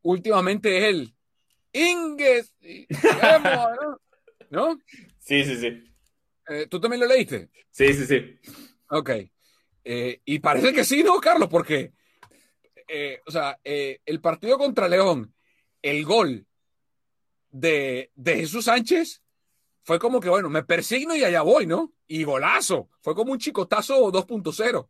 [0.03, 1.15] últimamente es el
[1.73, 2.55] Inges.
[4.51, 4.79] ¿No?
[5.19, 5.85] Sí, sí, sí.
[6.49, 7.51] Eh, ¿Tú también lo leíste?
[7.71, 8.39] Sí, sí, sí.
[8.91, 9.11] Ok.
[9.85, 11.49] Eh, y parece que sí, ¿no, Carlos?
[11.51, 11.93] Porque
[12.89, 15.35] eh, o sea, eh, el partido contra León,
[15.83, 16.47] el gol
[17.51, 19.23] de, Jesús Sánchez
[19.83, 21.93] fue como que, bueno, me persigno y allá voy, ¿no?
[22.07, 22.89] Y golazo.
[23.01, 24.89] Fue como un chicotazo 2.0.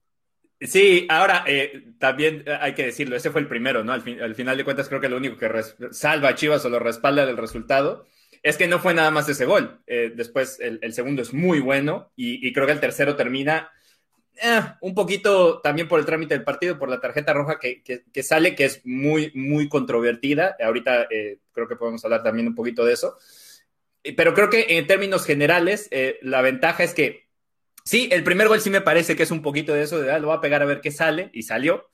[0.61, 3.92] Sí, ahora eh, también hay que decirlo, ese fue el primero, ¿no?
[3.92, 5.49] Al, final de cuentas creo que lo único que
[5.92, 8.07] salva a Chivas o lo respalda del resultado
[8.42, 9.80] es que no fue nada más ese gol.
[9.86, 13.70] después el, segundo es muy bueno y, creo que el tercero termina
[14.43, 18.55] eh, un poquito también por el trámite del partido, por la tarjeta roja que, sale,
[18.55, 20.57] que es muy, muy controvertida.
[20.61, 23.16] Ahorita eh, creo que podemos hablar también un poquito de eso.
[24.03, 25.91] Eh, pero creo que en términos generales,
[26.22, 27.28] la ventaja es que
[27.84, 30.18] Sí, el primer gol sí me parece que es un poquito de eso, de ah,
[30.18, 31.89] lo va a pegar a ver qué sale, y salió.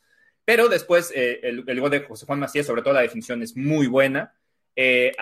[0.44, 3.86] Pero después el, el, gol de José Juan Macías, sobre todo la definición, es muy
[3.86, 4.34] buena.
[4.76, 5.12] Eh,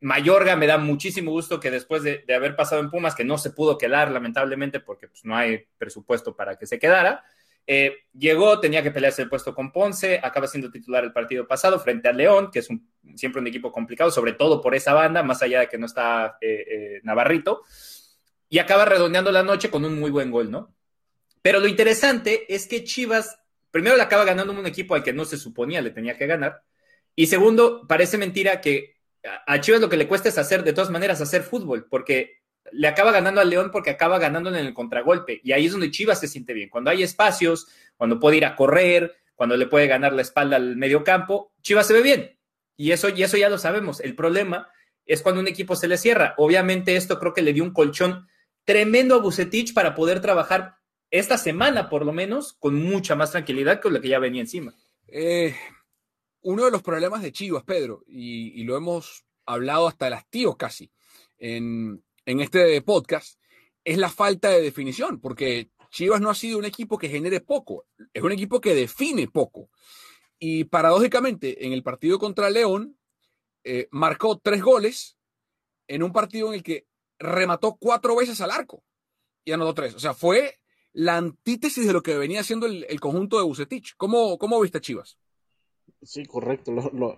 [0.00, 3.50] Mayorga me da muchísimo gusto que después de, haber pasado en Pumas, que no se
[3.50, 7.24] pudo quedar lamentablemente porque pues, no hay presupuesto para que se quedara,
[7.66, 11.78] eh, llegó, tenía que pelearse el puesto con Ponce, acaba siendo titular el partido pasado
[11.78, 12.68] frente al León, que es
[13.14, 16.38] siempre un equipo complicado, sobre todo por esa banda, más allá de que no está
[16.40, 17.62] eh, Navarrito,
[18.48, 20.74] y acaba redondeando la noche con un muy buen gol, ¿no?
[21.42, 23.38] Pero lo interesante es que Chivas,
[23.70, 26.62] primero le acaba ganando un equipo al que no se suponía le tenía que ganar,
[27.14, 28.97] y segundo, parece mentira que
[29.46, 32.38] a Chivas lo que le cuesta es hacer, de todas maneras, hacer fútbol, porque
[32.72, 35.40] le acaba ganando al León porque acaba ganándole en el contragolpe.
[35.42, 36.68] Y ahí es donde Chivas se siente bien.
[36.68, 40.76] Cuando hay espacios, cuando puede ir a correr, cuando le puede ganar la espalda al
[40.76, 42.38] medio campo, Chivas se ve bien.
[42.76, 44.00] Y eso, y eso ya lo sabemos.
[44.00, 44.70] El problema
[45.06, 46.34] es cuando un equipo se le cierra.
[46.36, 48.28] Obviamente esto creo que le dio un colchón
[48.64, 50.76] tremendo a Bucetich para poder trabajar
[51.10, 54.74] esta semana, por lo menos, con mucha más tranquilidad que lo que ya venía encima.
[55.06, 55.56] Eh,
[56.42, 60.90] uno de los problemas de Chivas, Pedro, y, lo hemos hablado hasta las tíos casi,
[61.38, 63.40] en, este podcast
[63.84, 67.86] es la falta de definición, porque Chivas no ha sido un equipo que genere poco,
[68.12, 69.70] es un equipo que define poco.
[70.38, 72.98] Y paradójicamente, en el partido contra León,
[73.64, 75.16] eh, marcó tres goles
[75.88, 76.86] en un partido en el que
[77.18, 78.84] remató cuatro veces al arco
[79.44, 79.94] y anotó tres.
[79.94, 80.60] O sea, fue
[80.92, 83.94] la antítesis de lo que venía haciendo el, conjunto de Bucetich.
[83.96, 85.18] ¿Cómo, ¿Cómo, viste Chivas?
[86.02, 86.72] Sí, correcto.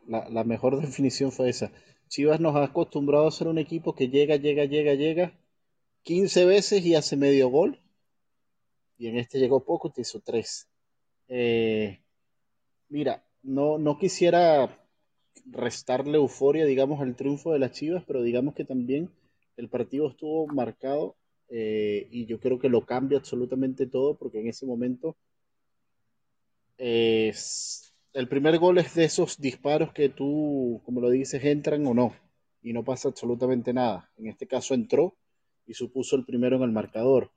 [0.07, 1.73] La mejor definición fue esa.
[2.09, 5.39] Chivas nos ha acostumbrado a ser un equipo que llega, llega, llega, llega
[6.03, 7.79] 15 veces y hace medio gol.
[8.99, 10.69] Y en este llegó poco y te hizo tres.
[11.29, 12.01] Eh,
[12.89, 14.79] mira, no, no quisiera
[15.47, 19.11] restarle euforia, digamos, al triunfo de las Chivas, pero digamos que también
[19.57, 21.17] el partido estuvo marcado
[21.49, 25.17] eh, y yo creo que lo cambia absolutamente todo porque en ese momento
[26.79, 27.33] eh,
[28.13, 32.15] el primer gol es de esos disparos que tú, como lo dices, entran o no,
[32.63, 34.11] y no pasa absolutamente nada.
[34.17, 35.15] En este caso entró
[35.67, 37.31] y supuso el primero en el marcador.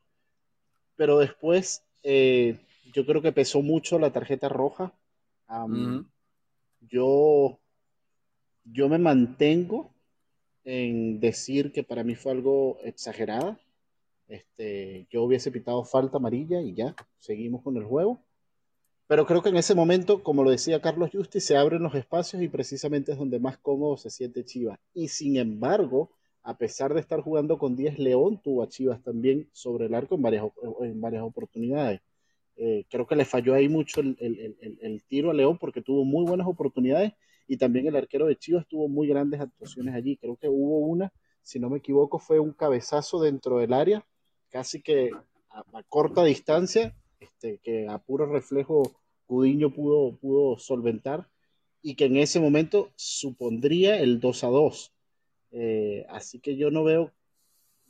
[0.96, 2.60] Pero después, eh,
[2.94, 4.94] yo creo que pesó mucho la tarjeta roja.
[5.50, 6.06] Um, uh -huh.
[6.90, 7.60] Yo,
[8.66, 9.94] yo me mantengo
[10.64, 13.60] en decir que para mí fue algo exagerada.
[14.28, 18.20] Este, yo hubiese pitado falta amarilla y ya, seguimos con el juego.
[19.08, 22.42] Pero creo que en ese momento, como lo decía Carlos Justi, se abren los espacios
[22.42, 24.80] y precisamente es donde más cómodo se siente Chivas.
[24.94, 29.50] Y sin embargo, a pesar de estar jugando con 10, León tuvo a Chivas también
[29.52, 30.22] sobre el arco en
[31.02, 32.02] varias, oportunidades.
[32.56, 36.48] Eh, creo que le falló ahí mucho el, tiro a León porque tuvo muy buenas
[36.48, 37.14] oportunidades
[37.48, 40.18] y también el arquero de Chivas tuvo muy grandes actuaciones allí.
[40.18, 44.06] Creo que hubo una, si no me equivoco, fue un cabezazo dentro del área,
[44.50, 45.12] casi que
[45.50, 48.84] a corta distancia, este, que a puro reflejo
[49.26, 51.30] Cudiño pudo, pudo solventar
[51.82, 54.94] y que en ese momento supondría el 2 a 2.
[55.52, 57.12] Eh, así que yo no veo,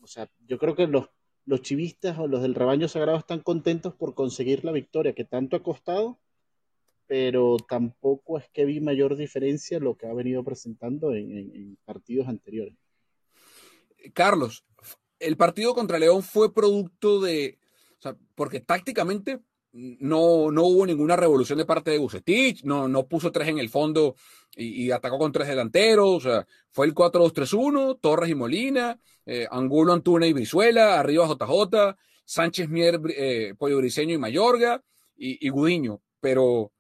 [0.01, 1.09] o sea, yo creo que los,
[1.45, 5.55] los chivistas o los del rebaño sagrado están contentos por conseguir la victoria que tanto
[5.55, 6.19] ha costado,
[7.05, 12.75] pero tampoco es que vi mayor diferencia lo que ha venido presentando en, partidos anteriores.
[14.13, 14.65] Carlos,
[15.19, 17.59] el partido contra León fue producto de,
[18.03, 19.39] sea, porque tácticamente
[19.73, 23.69] no, no hubo ninguna revolución de parte de Bucetich, no, no puso tres en el
[23.69, 24.15] fondo
[24.55, 29.93] y, atacó con tres delanteros, o sea, fue el 4-2-3-1, Torres y Molina, eh, Angulo,
[29.93, 34.83] Antuna y Brizuela, arriba JJ, Sánchez Mier, eh, Pollo Briseño y Mayorga
[35.15, 36.71] y, Gudiño, pero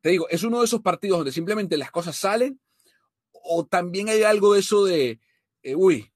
[0.00, 2.60] te digo, es uno de esos partidos donde simplemente las cosas salen
[3.32, 5.20] o también hay algo de eso de,
[5.62, 6.12] eh, uy,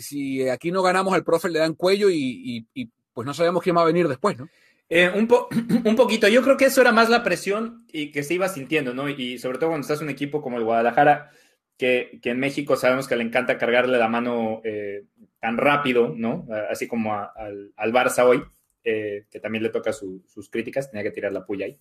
[0.00, 3.76] si aquí no ganamos al profe le dan cuello y, y pues no sabemos quién
[3.76, 4.48] va a venir después, ¿no?
[4.88, 5.48] Eh, un, po
[5.84, 8.92] un, poquito, yo creo que eso era más la presión y que se iba sintiendo,
[8.92, 9.08] ¿no?
[9.08, 11.30] Y sobre todo cuando estás en un equipo como el Guadalajara,
[11.78, 15.04] que, en México sabemos que le encanta cargarle la mano eh,
[15.40, 16.46] tan rápido, ¿no?
[16.70, 18.42] Así como a, al, Barça hoy,
[18.84, 21.80] eh, que también le toca su, sus críticas, tenía que tirar la puya ahí.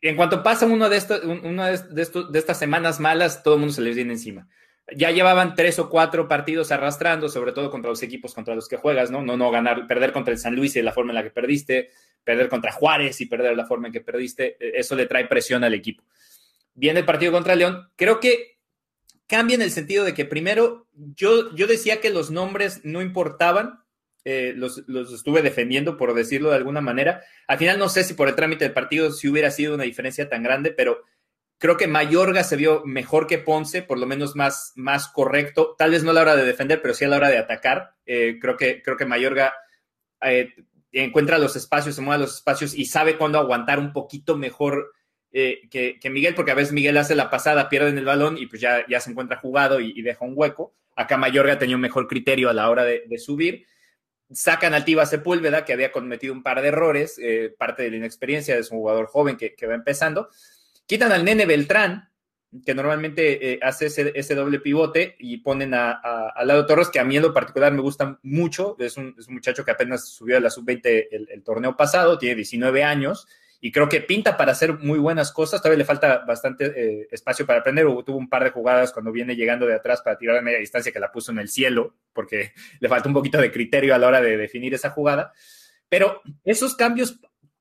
[0.00, 0.98] En cuanto pasa una, de,
[1.90, 4.48] de estas semanas malas, todo el mundo se les viene encima
[4.94, 8.76] ya llevaban tres o cuatro partidos arrastrando, sobre todo contra los equipos contra los que
[8.76, 9.22] juegas, ¿no?
[9.22, 11.90] No, no ganar, perder contra el San Luis y la forma en la que perdiste,
[12.22, 15.64] perder contra Juárez y perder de la forma en que perdiste, eso le trae presión
[15.64, 16.04] al equipo.
[16.74, 18.58] Viene el partido contra León, creo que
[19.26, 23.80] cambia en el sentido de que primero yo, yo decía que los nombres no importaban,
[24.24, 27.22] eh, los, los, estuve defendiendo por decirlo de alguna manera.
[27.48, 30.28] Al final no sé si por el trámite del partido si hubiera sido una diferencia
[30.28, 31.02] tan grande, pero
[31.58, 35.74] Creo que Mayorga se vio mejor que Ponce, por lo menos más, más correcto.
[35.78, 37.94] Tal vez no a la hora de defender, pero sí a la hora de atacar.
[38.04, 39.54] Eh, creo, que, creo que Mayorga
[40.20, 40.52] eh,
[40.92, 44.92] encuentra los espacios, se mueve los espacios y sabe cuándo aguantar un poquito mejor
[45.32, 48.46] eh, que, Miguel, porque a veces Miguel hace la pasada, pierde en el balón y
[48.46, 50.74] pues ya, ya se encuentra jugado y, deja un hueco.
[50.94, 53.66] Acá Mayorga tenía un mejor criterio a la hora de, subir.
[54.30, 57.18] Sacan al Tiva Sepúlveda, que había cometido un par de errores,
[57.58, 60.28] parte de la inexperiencia de su jugador joven que, va empezando.
[60.86, 62.10] Quitan al nene Beltrán,
[62.64, 67.16] que normalmente eh, hace ese, doble pivote y ponen a, lado Torres, que a mí
[67.16, 68.76] en lo particular me gusta mucho.
[68.78, 72.84] Es un, muchacho que apenas subió a la sub-20 el, el, torneo pasado, tiene 19
[72.84, 73.26] años
[73.60, 75.60] y creo que pinta para hacer muy buenas cosas.
[75.60, 77.86] Todavía le falta bastante eh, espacio para aprender.
[78.04, 80.92] Tuvo un par de jugadas cuando viene llegando de atrás para tirar de media distancia
[80.92, 84.08] que la puso en el cielo, porque le falta un poquito de criterio a la
[84.08, 85.32] hora de definir esa jugada.
[85.88, 87.20] Pero esos cambios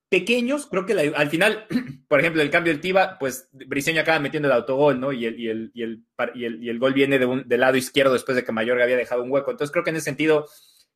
[0.09, 1.65] pequeños, creo que al final,
[2.07, 5.11] por ejemplo, el cambio del Tiva, pues Briseño acaba metiendo el autogol, ¿no?
[5.11, 6.03] Y el, y el, y el,
[6.35, 9.23] y el, gol viene de un, del lado izquierdo después de que Mayorga había dejado
[9.23, 9.51] un hueco.
[9.51, 10.47] Entonces creo que en ese sentido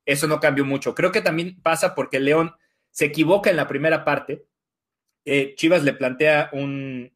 [0.05, 0.95] eso no cambió mucho.
[0.95, 2.53] Creo que también pasa porque León
[2.91, 4.45] se equivoca en la primera parte
[5.25, 7.11] eh, Chivas le plantea un,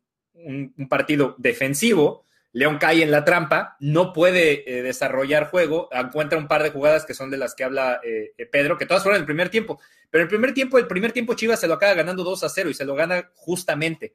[0.89, 6.61] partido defensivo, León cae en la trampa, no puede eh, desarrollar juego, encuentra un par
[6.61, 9.49] de jugadas que son de las que habla eh, Pedro, que todas fueron el primer
[9.49, 9.79] tiempo,
[10.11, 12.69] pero el primer tiempo, el primer tiempo Chivas se lo acaba ganando 2 a 0
[12.69, 14.13] y se lo gana justamente.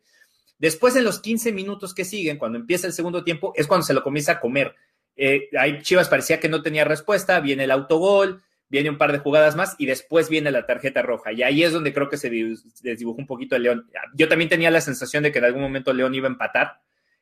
[0.56, 3.94] Después, en los 15 minutos que siguen, cuando empieza el segundo tiempo, es cuando se
[3.94, 4.74] lo comienza a comer.
[5.58, 9.56] ahí Chivas parecía que no tenía respuesta, viene el autogol, viene un par de jugadas
[9.56, 11.32] más y después viene la tarjeta roja.
[11.32, 12.30] Y ahí es donde creo que se
[12.82, 13.90] desdibujó un poquito el León.
[14.14, 16.80] Yo también tenía la sensación de que en algún momento León iba a empatar,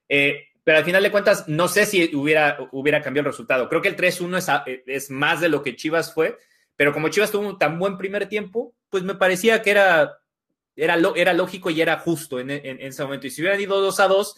[0.09, 3.69] eh, pero al final de cuentas no sé si hubiera, hubiera cambiado el resultado.
[3.69, 6.39] Creo que el 3-1 es, es, más de lo que Chivas fue,
[6.75, 10.19] pero como Chivas tuvo un tan buen primer tiempo, pues me parecía que era,
[10.75, 13.29] era, era lógico y era justo en, ese momento.
[13.29, 14.37] Y si hubieran ido 2 a 2,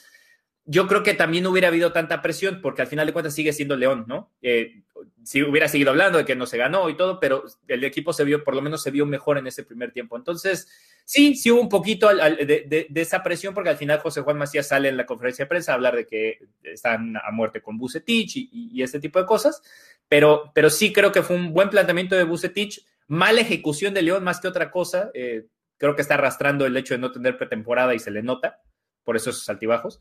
[0.66, 3.74] yo creo que también hubiera habido tanta presión, porque al final de cuentas sigue siendo
[3.74, 4.30] León, ¿no?
[4.42, 4.82] Eh,
[5.22, 8.24] si hubiera seguido hablando de que no se ganó y todo, pero el equipo se
[8.24, 10.16] vio, por lo menos se vio mejor en ese primer tiempo.
[10.16, 10.68] Entonces,
[11.04, 14.88] sí, sí hubo un poquito de, esa presión, porque al final José Juan Macías sale
[14.88, 18.82] en la conferencia de prensa a hablar de que están a muerte con Bucetich y,
[18.82, 19.62] ese tipo de cosas,
[20.08, 24.24] pero, pero sí creo que fue un buen planteamiento de Bucetich, mala ejecución de León
[24.24, 25.10] más que otra cosa.
[25.14, 25.46] Eh,
[25.76, 28.60] creo que está arrastrando el hecho de no tener pretemporada y se le nota
[29.04, 30.00] por esos altibajos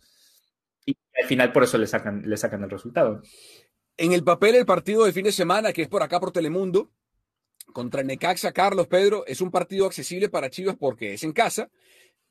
[0.88, 3.22] y al final por eso le sacan, le sacan el resultado.
[4.00, 6.92] En el papel, el partido de fin de semana, que es por acá por Telemundo,
[7.74, 11.72] contra Necaxa, Carlos Pedro, es un partido accesible para Chivas porque es en casa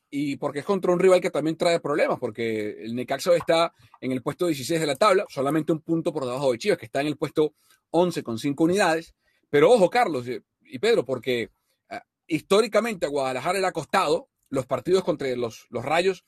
[0.09, 4.13] y porque es contra un rival que también trae problemas, porque el Necaxa está en
[4.13, 7.01] el puesto 16 de la tabla, solamente un punto por debajo de Chivas, que está
[7.01, 7.53] en el puesto
[7.89, 9.13] 11 con 5 unidades.
[9.49, 10.25] Pero ojo, Carlos
[10.61, 11.49] y Pedro, porque
[11.89, 16.23] ah, históricamente a Guadalajara le ha costado los partidos contra los, los Rayos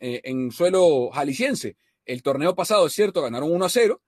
[0.00, 1.78] eh, en suelo jalisciense.
[2.04, 4.02] El torneo pasado, es cierto, ganaron 1 a 0.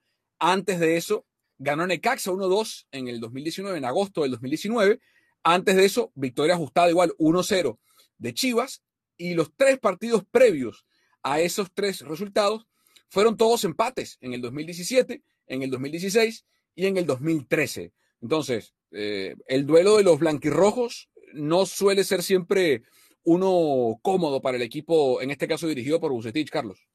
[0.46, 1.24] Antes de eso,
[1.56, 5.00] ganó Necaxa 1-2 en el 2019, en agosto del 2019.
[5.42, 7.78] Antes de eso, victoria ajustada igual 1-0
[8.18, 8.82] de Chivas.
[9.16, 10.84] Y los tres partidos previos
[11.22, 12.66] a esos tres resultados
[13.08, 17.94] fueron todos empates en el 2017, en el 2016 y en el 2013.
[18.20, 22.82] Entonces, eh, el duelo de los blanquirrojos no suele ser siempre
[23.22, 26.86] uno cómodo para el equipo, en este caso dirigido por Bucetich, Carlos.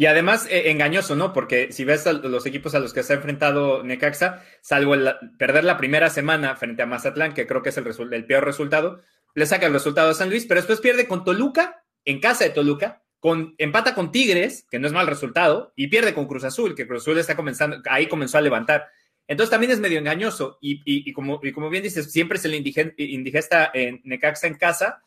[0.00, 1.34] Y además eh, engañoso, ¿no?
[1.34, 5.64] Porque si ves los equipos a los que se ha enfrentado Necaxa, salvo el, perder
[5.64, 9.02] la primera semana frente a Mazatlán, que creo que es el, peor resultado,
[9.34, 12.50] le saca el resultado a San Luis, pero después pierde con Toluca, en casa de
[12.50, 16.74] Toluca, con, empata con Tigres, que no es mal resultado, y pierde con Cruz Azul,
[16.74, 18.86] que Cruz Azul está comenzando, ahí comenzó a levantar.
[19.28, 22.56] Entonces también es medio engañoso, y, y, como, y como bien dices, siempre se le
[22.56, 25.02] indigesta en Necaxa en casa,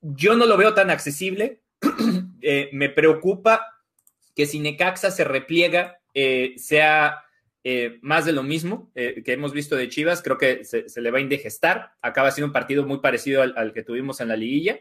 [0.00, 1.62] yo no lo veo tan accesible.
[2.48, 3.75] Eh, me preocupa
[4.36, 7.24] que si Necaxa se repliega, eh, sea
[7.64, 10.22] eh, más de lo mismo que hemos visto de Chivas.
[10.22, 11.94] Creo que se, le va a indigestar.
[12.00, 14.78] Acaba siendo un partido muy parecido al, que tuvimos en la liguilla.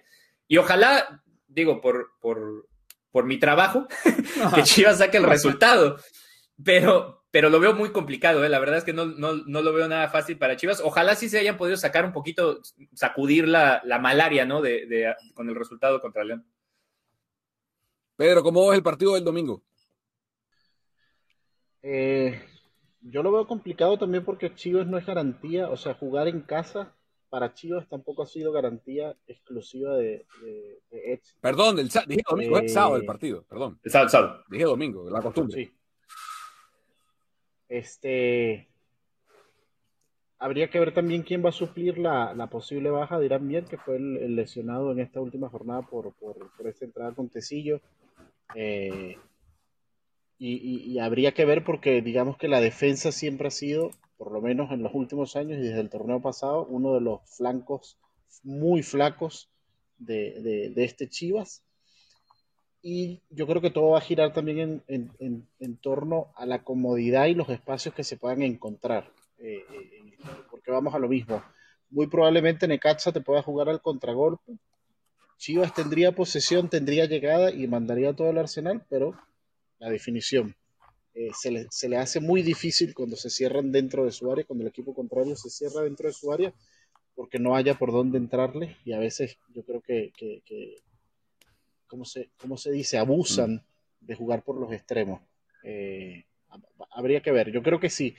[0.48, 2.68] Y ojalá, digo, por, por,
[3.10, 3.88] por mi trabajo,
[4.54, 5.98] que Chivas saque el resultado.
[6.64, 8.50] Pero, pero lo veo muy complicado, ¿eh?
[8.50, 10.82] la verdad es que no, lo veo nada fácil para Chivas.
[10.82, 12.62] Ojalá sí se hayan podido sacar un poquito,
[12.94, 14.62] sacudir la, malaria, ¿no?
[14.62, 16.46] De, con el resultado contra León.
[18.16, 19.62] Pedro, ¿cómo ves el partido del domingo?
[21.82, 22.42] Eh,
[23.02, 26.96] yo lo veo complicado también porque Chivas no es garantía, o sea, jugar en casa
[27.30, 30.26] para Chivas tampoco ha sido garantía exclusiva de,
[30.90, 33.80] de, Perdón, el, dije domingo, es sábado el eh, partido, perdón.
[33.84, 34.44] El sábado, sábado.
[34.50, 35.66] Dije domingo, la costumbre.
[35.66, 35.74] Sí.
[37.68, 38.70] Este.
[40.38, 43.78] Habría que ver también quién va a suplir la, posible baja de Irán Mier, que
[43.78, 47.82] fue el, lesionado en esta última jornada por, por, esta entrada con Tecillo.
[48.54, 49.18] Eh,
[50.38, 54.72] y, habría que ver porque digamos que la defensa siempre ha sido por lo menos
[54.72, 57.98] en los últimos años y desde el torneo pasado, uno de los flancos
[58.44, 59.50] muy flacos
[59.98, 61.64] de, este Chivas.
[62.82, 67.34] Y yo creo que todo va a girar también en, torno a la comodidad y
[67.34, 69.12] los espacios que se puedan encontrar.
[69.40, 70.18] Eh, eh,
[70.50, 71.44] porque vamos a lo mismo.
[71.90, 74.54] Muy probablemente Necaxa te pueda jugar al contragolpe.
[75.38, 79.18] Chivas tendría posesión, tendría llegada y mandaría todo el arsenal, pero
[79.80, 80.56] la definición.
[81.14, 84.70] Eh, se, le, hace muy difícil cuando se cierran dentro de su área, cuando el
[84.70, 86.54] equipo contrario se cierra dentro de su área,
[87.16, 90.76] porque no haya por dónde entrarle y a veces yo creo que, que,
[91.88, 92.98] ¿cómo, se, ¿cómo se dice?
[92.98, 93.66] Abusan
[94.02, 95.22] de jugar por los extremos.
[95.64, 96.26] Eh,
[96.92, 98.16] habría que ver, yo creo que sí.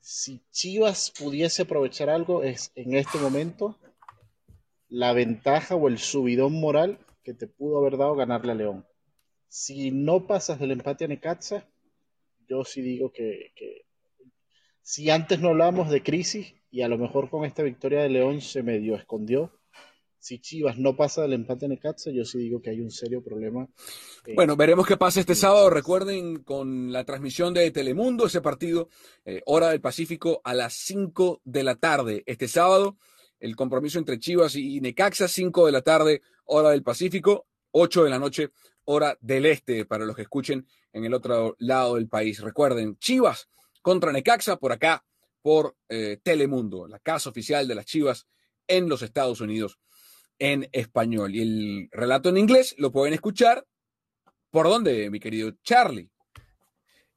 [0.00, 3.78] Si Chivas pudiese aprovechar algo es en este momento
[4.88, 8.86] la ventaja o el subidón moral que te pudo haber dado ganarle a León.
[9.48, 11.68] Si no pasas del empate a Necaxa,
[12.48, 13.52] yo sí digo que,
[14.82, 18.40] si antes no hablábamos de crisis y a lo mejor con esta victoria de León
[18.40, 19.52] se medio escondió,
[20.18, 23.22] si Chivas no pasa del empate en Necaxa, yo sí digo que hay un serio
[23.22, 23.68] problema.
[24.26, 25.70] Eh, bueno, veremos qué pasa este sábado.
[25.70, 28.88] Recuerden con la transmisión de Telemundo, ese partido,
[29.24, 32.24] eh, hora del Pacífico, a las 5 de la tarde.
[32.26, 32.96] Este sábado,
[33.40, 38.10] el compromiso entre Chivas y Necaxa, 5 de la tarde, hora del Pacífico, 8 de
[38.10, 38.50] la noche,
[38.84, 42.40] hora del Este, para los que escuchen en el otro lado del país.
[42.40, 43.48] Recuerden, Chivas
[43.82, 45.04] contra Necaxa por acá,
[45.42, 48.26] por eh, Telemundo, la casa oficial de las Chivas
[48.66, 49.78] en los Estados Unidos
[50.38, 51.34] en español.
[51.34, 53.66] Y el relato en inglés lo pueden escuchar.
[54.50, 56.10] ¿Por dónde, mi querido Charlie?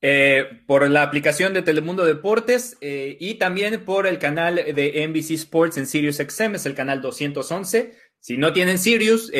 [0.01, 5.31] Eh, por la aplicación de Telemundo Deportes eh, y también por el canal de NBC
[5.31, 7.93] Sports en Sirius XM, es el canal 211.
[8.19, 9.31] Si no tienen Sirius,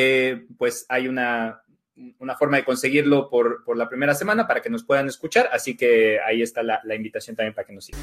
[0.58, 1.62] pues hay una
[2.18, 5.50] una forma de conseguirlo por, la primera semana para que nos puedan escuchar.
[5.52, 8.00] Así que ahí está la, la invitación también para que nos sigan.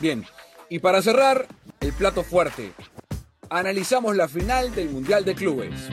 [0.00, 0.24] Bien,
[0.68, 1.46] y para cerrar,
[1.80, 2.72] el plato fuerte.
[3.50, 5.88] Analizamos la final del Mundial de Clubes.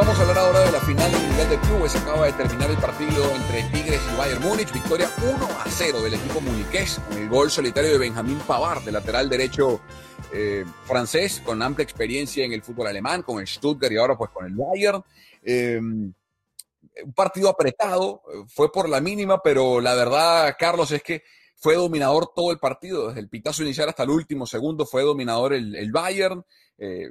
[0.00, 1.94] Vamos a hablar ahora de la final del Mundial de Clubes.
[1.94, 4.72] Acaba de terminar el partido entre Tigres y Bayern Múnich.
[4.72, 8.92] Victoria 1 a 0 del equipo muniqués con el gol solitario de Benjamín Pavard, de
[8.92, 9.82] lateral derecho
[10.32, 14.30] eh, francés, con amplia experiencia en el fútbol alemán, con el Stuttgart y ahora pues
[14.30, 15.04] con el Bayern.
[15.42, 16.14] Em,
[17.04, 21.24] un partido apretado, fue por la mínima, pero la verdad, Carlos, es que
[21.56, 25.52] fue dominador todo el partido, desde el pitazo inicial hasta el último segundo fue dominador
[25.52, 26.42] el, Bayern.
[26.78, 27.10] Eh,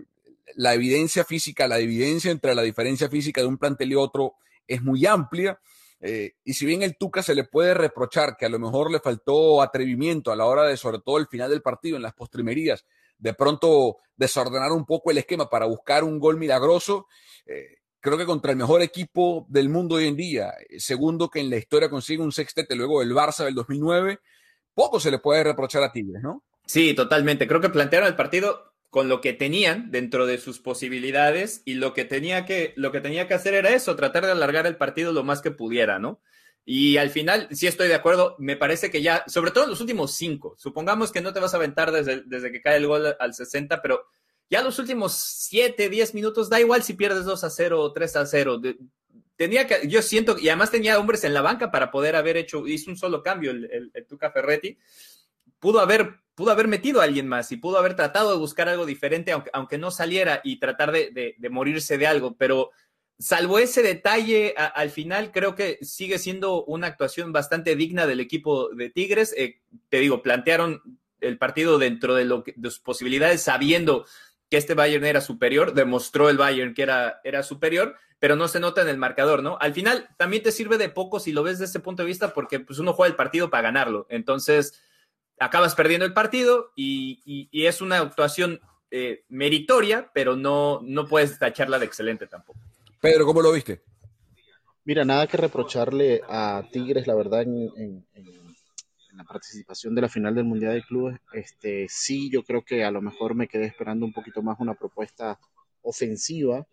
[0.56, 4.36] la evidencia física, la evidencia entre la diferencia física de un plantel y otro
[4.68, 5.60] es muy amplia.
[6.02, 9.00] Eh, y si bien el Tuca se le puede reprochar que a lo mejor le
[9.00, 12.86] faltó atrevimiento a la hora de, sobre todo el final del partido, en las postrimerías,
[13.18, 17.08] de pronto desordenar un poco el esquema para buscar un gol milagroso,
[17.46, 21.50] eh, creo que contra el mejor equipo del mundo hoy en día, segundo que en
[21.50, 24.20] la historia consigue un sextete luego del Barça del 2009,
[24.74, 26.44] poco se le puede reprochar a Tigres, ¿no?
[26.66, 27.48] Sí, totalmente.
[27.48, 31.94] Creo que plantearon el partido con lo que tenían dentro de sus posibilidades y lo
[31.94, 35.14] que tenía que, lo que, tenía que hacer era eso, tratar de alargar el partido
[35.14, 36.22] lo más que pudiera, ¿no?
[36.66, 39.82] Y al final, sí estoy de acuerdo, me parece que ya, sobre todo en los
[39.82, 43.16] últimos cinco, supongamos que no te vas a aventar desde, desde que cae el gol
[43.20, 44.06] al 60, pero
[44.50, 48.16] ya los últimos siete, diez minutos, da igual si pierdes 2 a 0 o 3
[48.16, 48.62] a 0.
[49.36, 52.68] tenía que, yo siento, y además tenía hombres en la banca para poder haber hecho,
[52.68, 54.78] hizo un solo cambio el, el Tuca Ferretti,
[55.60, 58.86] pudo haber pudo haber metido a alguien más y pudo haber tratado de buscar algo
[58.86, 62.72] diferente, aunque, aunque no saliera y tratar de, morirse de algo, pero
[63.18, 68.70] salvo ese detalle, al final creo que sigue siendo una actuación bastante digna del equipo
[68.70, 69.36] de Tigres.
[69.38, 70.82] Eh, te digo, plantearon
[71.20, 74.06] el partido dentro de, lo de sus posibilidades, sabiendo
[74.50, 78.62] que este Bayern era superior, demostró el Bayern que era, era superior, pero no se
[78.62, 79.58] nota en el marcador, ¿no?
[79.60, 82.34] Al final también te sirve de poco si lo ves desde ese punto de vista,
[82.34, 84.08] porque pues uno juega el partido para ganarlo.
[84.10, 84.82] Entonces,
[85.40, 88.60] acabas perdiendo el partido y, es una actuación
[88.92, 92.60] eh, meritoria, pero no, no puedes tacharla de excelente tampoco.
[93.02, 93.82] Pedro, ¿cómo lo viste?
[94.90, 98.06] Mira, nada que reprocharle a Tigres, la verdad, en,
[99.14, 101.20] la participación de la final del Mundial de Clubes.
[101.34, 104.74] Este, sí, yo creo que a lo mejor me quedé esperando un poquito más una
[104.74, 105.40] propuesta
[105.82, 106.66] ofensiva.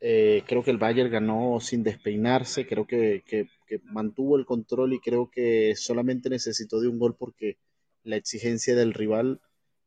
[0.00, 3.48] Eh, creo que el Bayern ganó sin despeinarse, creo que, que,
[3.84, 7.58] mantuvo el control y creo que solamente necesitó de un gol porque
[8.04, 9.40] la exigencia del rival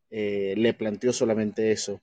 [0.10, 2.02] eh, le planteó solamente eso.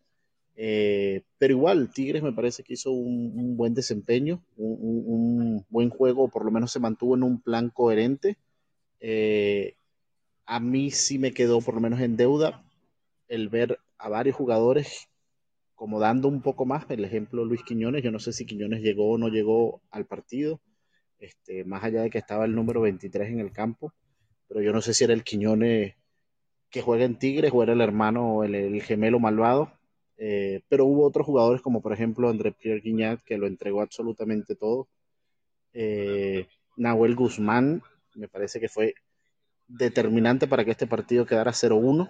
[0.57, 6.45] Eh, pero igual, Tigres me parece que hizo un, buen desempeño, un, buen juego, por
[6.45, 8.37] lo menos se mantuvo en un plan coherente.
[9.01, 9.77] Eh,
[10.45, 12.65] a mí sí me quedó por lo menos en deuda
[13.29, 15.09] el ver a varios jugadores
[15.81, 19.13] como dando un poco más, el ejemplo Luis Quiñones, yo no sé si Quiñones llegó
[19.13, 20.61] o no llegó al partido,
[21.19, 23.95] este, más allá de que estaba el número 23 en el campo,
[24.47, 25.95] pero yo no sé si era el Quiñones
[26.71, 29.73] que juega en Tigres o era el hermano o el, gemelo malvado,
[30.17, 34.55] eh, pero hubo otros jugadores como por ejemplo André Pierre Guignat que lo entregó absolutamente
[34.55, 34.89] todo,
[35.73, 36.47] eh,
[36.77, 37.83] Nahuel Guzmán
[38.15, 38.95] me parece que fue
[39.67, 42.09] determinante para que este partido quedara 0-1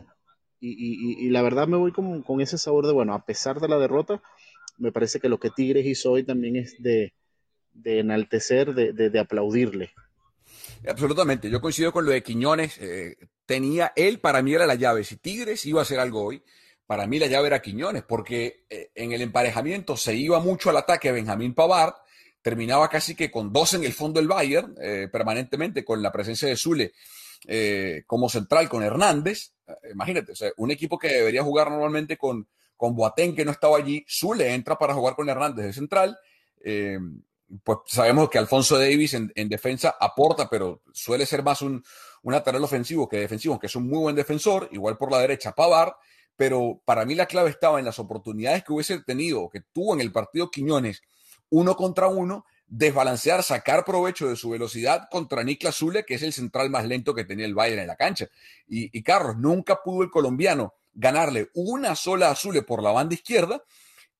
[0.62, 3.78] y, la verdad me voy con, con, ese sabor de, bueno, a pesar de la
[3.78, 4.20] derrota,
[4.76, 7.14] me parece que lo que Tigres hizo hoy también es de,
[7.72, 9.90] de enaltecer, de, de, aplaudirle.
[10.88, 12.78] Absolutamente, yo coincido con lo de Quiñones.
[12.78, 15.04] Eh, tenía, él para mí era la llave.
[15.04, 16.42] Si Tigres iba a hacer algo hoy,
[16.86, 20.78] para mí la llave era Quiñones, porque eh, en el emparejamiento se iba mucho al
[20.78, 21.94] ataque Benjamín Pavard,
[22.42, 26.48] terminaba casi que con dos en el fondo del Bayern, eh, permanentemente con la presencia
[26.48, 26.92] de Zule
[28.06, 29.54] como central con Hernández.
[29.90, 34.52] imagínate, un equipo que debería jugar normalmente con, con Boateng, que no estaba allí, Zule
[34.52, 36.18] entra para jugar con Hernández de central
[37.64, 41.82] pues sabemos que Alfonso Davis en, defensa aporta, pero suele ser más un,
[42.22, 45.96] un ofensivo que defensivo, que es un muy buen defensor, igual por la derecha Pavar,
[46.36, 50.00] pero para mí la clave estaba en las oportunidades que hubiese tenido, que tuvo en
[50.00, 51.02] el partido Quiñones,
[51.50, 56.32] uno contra uno, desbalancear, sacar provecho de su velocidad contra Niklas Zule, que es el
[56.32, 58.28] central más lento que tenía el Bayern en la cancha.
[58.68, 63.14] Y, y Carlos, nunca pudo el colombiano ganarle una sola a Zule por la banda
[63.14, 63.62] izquierda,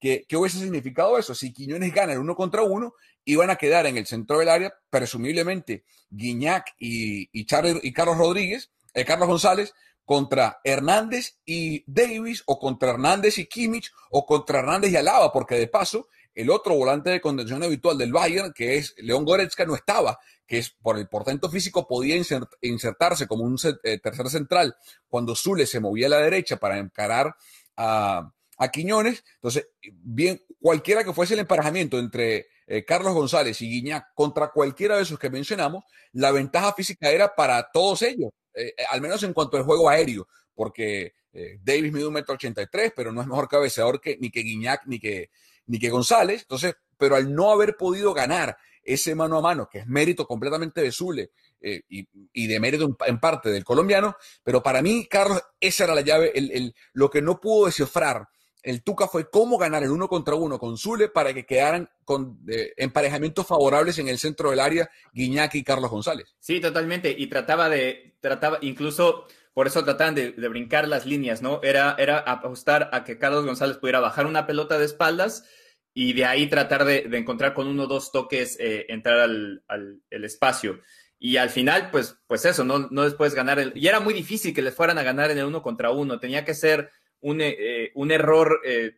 [0.01, 1.34] ¿Qué hubiese significado eso?
[1.34, 2.94] Si Quiñones gana el uno contra uno,
[3.24, 7.46] iban a quedar en el centro del área, presumiblemente Guiñac y, y,
[7.82, 9.74] y Carlos Rodríguez, eh, Carlos González,
[10.05, 15.57] contra Hernández y Davis, o contra Hernández y Kimmich, o contra Hernández y Alaba, porque
[15.57, 19.74] de paso, el otro volante de contención habitual del Bayern, que es León Goretzka, no
[19.74, 22.20] estaba, que es por el portento físico podía
[22.61, 24.74] insertarse como un eh, tercer central
[25.07, 27.36] cuando Zule se movía a la derecha para encarar
[27.76, 29.25] a, a Quiñones.
[29.37, 34.97] Entonces, bien, cualquiera que fuese el emparejamiento entre eh, Carlos González y Guiñac contra cualquiera
[34.97, 35.83] de esos que mencionamos,
[36.13, 39.89] la ventaja física era para todos ellos, eh, eh, al menos en cuanto al juego
[39.89, 41.15] aéreo, porque
[41.63, 44.41] Davis mide un metro ochenta y tres, pero no es mejor cabeceador que, ni que
[44.41, 45.31] Guiñac ni que,
[45.67, 46.43] ni que González.
[46.43, 50.83] Entonces, pero al no haber podido ganar ese mano a mano, que es mérito completamente
[50.83, 51.31] de Zule
[51.61, 56.01] y, y, de mérito en, parte del colombiano, pero para mí, Carlos, esa era la
[56.01, 58.27] llave, el, el, lo que no pudo descifrar
[58.63, 62.41] el Tuca fue cómo ganar el uno contra uno con Zule para que quedaran con
[62.77, 66.35] emparejamientos favorables en el centro del área Guiñaki y Carlos González.
[66.39, 67.15] Sí, totalmente.
[67.17, 71.61] Y trataba de, trataba, incluso por eso trataban de, brincar las líneas, ¿no?
[71.63, 75.45] Era, era apostar a que Carlos González pudiera bajar una pelota de espaldas
[75.93, 79.63] y de ahí tratar de, encontrar con uno o dos toques, eh, entrar al,
[80.11, 80.81] el espacio.
[81.19, 83.73] Y al final, pues, pues eso, no, no después ganar el.
[83.75, 86.19] Y era muy difícil que les fueran a ganar en el uno contra uno.
[86.19, 86.91] Tenía que ser
[87.21, 88.97] un, eh, un error eh,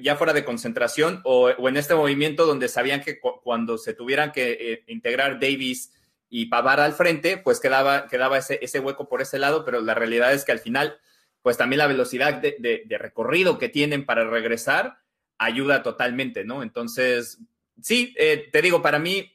[0.00, 4.52] ya fuera de concentración o, en este movimiento donde sabían que cuando se tuvieran que
[4.60, 5.92] eh, integrar Davis
[6.28, 9.94] y Pavar al frente, pues quedaba, quedaba ese, ese, hueco por ese lado, pero la
[9.94, 10.98] realidad es que al final,
[11.42, 14.98] pues también la velocidad de, de, recorrido que tienen para regresar
[15.36, 16.62] ayuda totalmente, ¿no?
[16.62, 17.38] Entonces,
[17.82, 19.30] sí, te digo, para mí,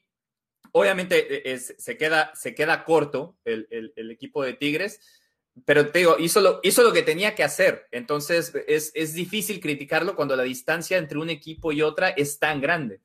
[0.72, 5.00] obviamente se, queda, se queda corto el, el equipo de Tigres
[5.66, 7.88] pero te digo, hizo lo, hizo lo que tenía que hacer.
[7.92, 12.62] Entonces es, es, difícil criticarlo cuando la distancia entre un equipo y otra es tan
[12.62, 13.02] grande.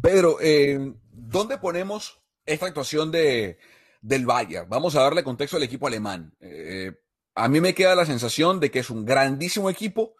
[0.00, 3.58] Pedro, eh, ¿dónde ponemos esta actuación de,
[4.00, 4.68] del Bayern?
[4.68, 6.34] Vamos a darle contexto al equipo alemán.
[6.40, 6.92] Eh,
[7.34, 10.14] a mí me queda la sensación de que es un grandísimo equipo.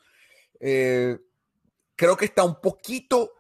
[0.61, 1.19] Eh,
[1.97, 3.33] creo que está un poquito,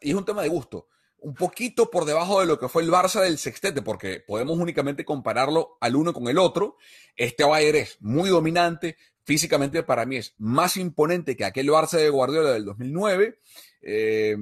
[0.00, 0.88] y es un tema de gusto,
[1.20, 5.04] un poquito por debajo de lo que fue el Barça del sextete, porque podemos únicamente
[5.04, 6.76] compararlo al uno con el otro.
[7.16, 12.08] Este Bayern es muy dominante, físicamente para mí es más imponente que aquel Barça de
[12.08, 13.38] Guardiola del 2009.
[13.82, 14.36] Eh,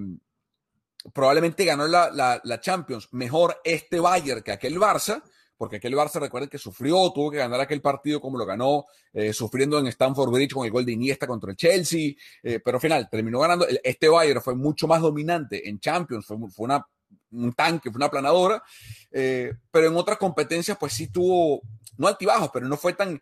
[1.12, 5.22] probablemente ganó la, la, la, Champions mejor este Bayern que aquel Barça,
[5.57, 9.32] porque aquel Barça, recuerden que sufrió, tuvo que ganar aquel partido como lo ganó, eh,
[9.32, 12.80] sufriendo en Stamford Bridge con el gol de Iniesta contra el Chelsea, eh, pero al
[12.80, 13.66] final terminó ganando.
[13.82, 16.86] Este Bayern fue mucho más dominante en Champions, fue, una,
[17.32, 18.62] un tanque, fue una planadora,
[19.11, 21.62] eh, pero en otras competencias pues sí tuvo,
[21.96, 23.20] no altibajos, pero no fue tan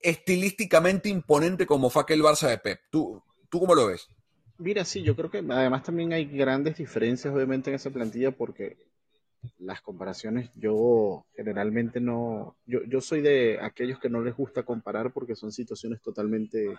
[0.00, 2.80] estilísticamente imponente como fue aquel Barça de Pep.
[2.90, 4.08] ¿Tú, ¿Tú cómo lo ves?
[4.58, 8.76] Mira, sí, yo creo que además también hay grandes diferencias obviamente en esa plantilla porque
[9.58, 15.12] las comparaciones, yo generalmente no, yo, yo soy de aquellos que no les gusta comparar
[15.12, 16.76] porque son situaciones totalmente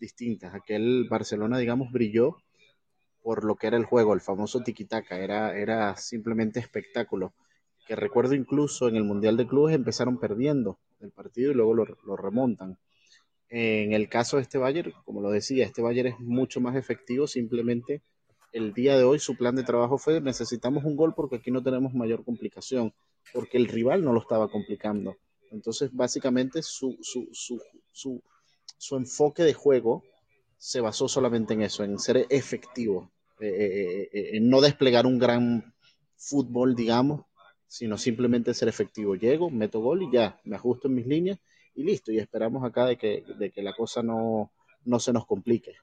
[0.00, 0.54] distintas.
[0.54, 2.36] Aquel Barcelona, digamos, brilló
[3.22, 7.32] por lo que era el juego, el famoso tiki-taka, era, era simplemente espectáculo.
[7.86, 11.86] Que recuerdo incluso en el Mundial de Clubes empezaron perdiendo el partido y luego lo,
[12.04, 12.78] lo remontan.
[13.48, 17.26] En el caso de este Bayern, como lo decía, este Bayern es mucho más efectivo,
[17.26, 18.02] simplemente
[18.54, 21.62] el día de hoy su plan de trabajo fue necesitamos un gol porque aquí no
[21.62, 22.94] tenemos mayor complicación,
[23.32, 25.16] porque el rival no lo estaba complicando.
[25.50, 28.22] Entonces, básicamente su, su, su, su,
[28.78, 30.04] su enfoque de juego
[30.56, 35.18] se basó solamente en eso, en ser efectivo, eh, eh, eh, en no desplegar un
[35.18, 35.74] gran
[36.16, 37.22] fútbol, digamos,
[37.66, 39.16] sino simplemente ser efectivo.
[39.16, 41.40] Llego, meto gol y ya, me ajusto en mis líneas
[41.74, 42.12] y listo.
[42.12, 44.52] Y esperamos acá de que, de que la cosa no,
[44.84, 45.74] no se nos complique.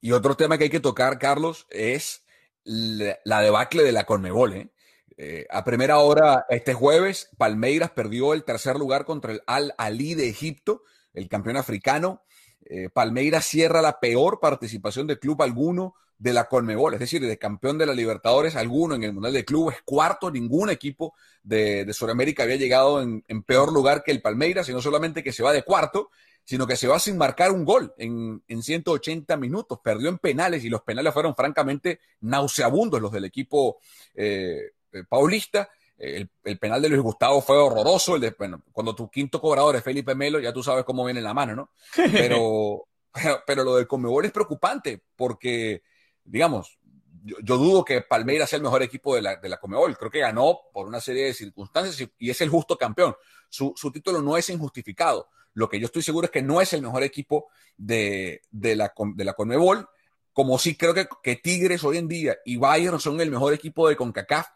[0.00, 2.24] Y otro tema que hay que tocar, Carlos, es
[2.64, 4.54] la debacle de la Conmebol.
[4.54, 4.70] ¿eh?
[5.16, 10.14] Eh, a primera hora, este jueves, Palmeiras perdió el tercer lugar contra el Al Ali
[10.14, 12.22] de Egipto, el campeón africano.
[12.64, 17.38] Eh, Palmeiras cierra la peor participación de club alguno de la Conmebol, es decir, de
[17.38, 21.14] campeón de la Libertadores alguno en el Mundial de Clubes, cuarto, ningún equipo
[21.44, 25.32] de, de Sudamérica había llegado en, en, peor lugar que el Palmeiras, sino solamente que
[25.32, 26.10] se va de cuarto,
[26.42, 30.64] sino que se va sin marcar un gol en, en 180 minutos, perdió en penales
[30.64, 33.78] y los penales fueron francamente nauseabundos los del equipo
[34.14, 35.70] eh, eh paulista.
[35.96, 38.14] El, el, penal de Luis Gustavo fue horroroso.
[38.14, 41.20] El de, bueno, cuando tu quinto cobrador es Felipe Melo, ya tú sabes cómo viene
[41.20, 41.70] la mano, ¿no?
[42.12, 45.82] Pero, pero, pero lo del Conmebol es preocupante porque
[46.28, 46.78] digamos,
[47.24, 49.96] yo, dudo que Palmeiras sea el mejor equipo de la, de la Comebol.
[49.96, 53.14] Creo que ganó por una serie de circunstancias y, es el justo campeón.
[53.48, 55.28] Su, su, título no es injustificado.
[55.54, 58.92] Lo que yo estoy seguro es que no es el mejor equipo de, de la,
[59.14, 59.88] de la Conmebol,
[60.32, 63.88] como sí creo que, que, Tigres hoy en día y Bayern son el mejor equipo
[63.88, 64.46] de CONCACAF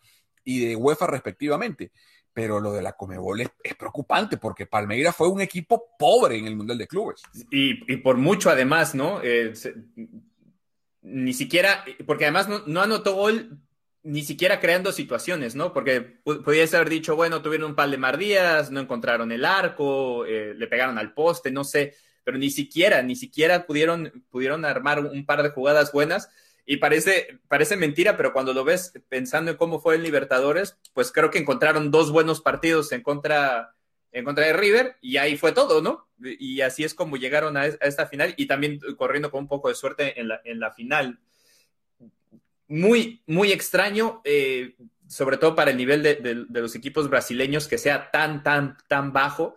[0.44, 1.92] y de UEFA respectivamente.
[2.34, 6.46] Pero lo de la Comebol es, es preocupante porque Palmeiras fue un equipo pobre en
[6.46, 7.20] el Mundial de Clubes.
[7.50, 9.20] Y, por mucho además, ¿no?
[9.22, 9.52] Eh,
[11.02, 13.58] ni siquiera, porque además no, no, anotó gol
[14.04, 15.72] ni siquiera creando situaciones, ¿no?
[15.72, 20.54] Porque podías haber dicho, bueno, tuvieron un par de mardías, no encontraron el arco, eh,
[20.56, 21.94] le pegaron al poste, no sé,
[22.24, 26.30] pero ni siquiera, ni siquiera pudieron, pudieron armar un par de jugadas buenas.
[26.64, 31.10] Y parece, parece mentira, pero cuando lo ves pensando en cómo fue el Libertadores, pues
[31.10, 33.74] creo que encontraron dos buenos partidos en contra,
[34.12, 36.08] en contra de River y ahí fue todo, ¿no?
[36.20, 39.74] Y así es como llegaron a, esta final y también corriendo con un poco de
[39.74, 40.28] suerte en
[40.60, 41.18] la, final.
[42.68, 44.76] Muy, muy extraño, eh,
[45.08, 49.56] sobre todo para el nivel de, los equipos brasileños, que sea tan, tan, tan bajo.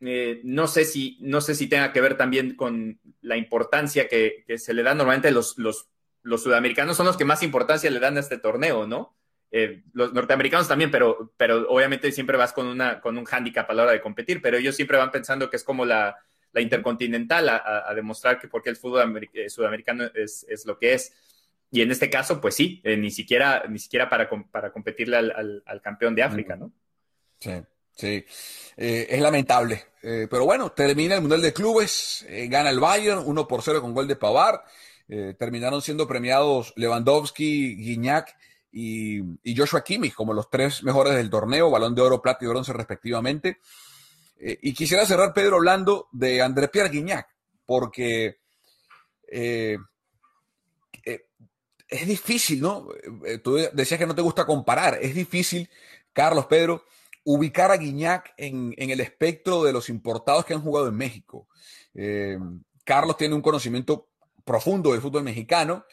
[0.00, 4.44] Eh, no, sé si, no sé si tenga que ver también con la importancia que,
[4.46, 5.88] que se le da normalmente los, los,
[6.22, 9.16] los sudamericanos, son los que más importancia le dan a este torneo, ¿no?
[9.54, 13.74] Eh, los norteamericanos también, pero, pero obviamente siempre vas con, una, con un hándicap a
[13.74, 16.16] la hora de competir, pero ellos siempre van pensando que es como la,
[16.52, 20.78] la intercontinental a, a, a, demostrar que porque el fútbol eh, sudamericano es, es, lo
[20.78, 21.12] que es.
[21.70, 25.30] Y en este caso, pues sí, eh, ni siquiera, ni siquiera para, para competirle al,
[25.30, 26.72] al, al, campeón de África, ¿no?
[27.38, 27.52] Sí,
[27.94, 28.24] sí.
[28.78, 29.84] Eh, es lamentable.
[30.00, 34.08] pero bueno, termina el Mundial de Clubes, gana el Bayern 1 por 0 con gol
[34.08, 34.60] de Pavard.
[35.38, 38.34] terminaron siendo premiados Lewandowski, Guignac
[38.72, 42.72] y, Joshua Kimmich como los tres mejores del torneo, balón de oro, plata y bronce
[42.72, 43.58] respectivamente.
[44.38, 47.28] Eh, y quisiera cerrar, Pedro, hablando de André Pierre Guignac,
[47.66, 48.38] porque
[49.28, 49.76] eh,
[51.04, 51.26] eh,
[51.86, 52.88] es difícil, ¿no?
[53.44, 55.68] Tú decías que no te gusta comparar, es difícil,
[56.12, 56.84] Carlos, Pedro,
[57.24, 61.46] ubicar a Guignac en, en el espectro de los importados que han jugado en México.
[62.84, 64.08] Carlos tiene un conocimiento
[64.44, 65.84] profundo del fútbol mexicano.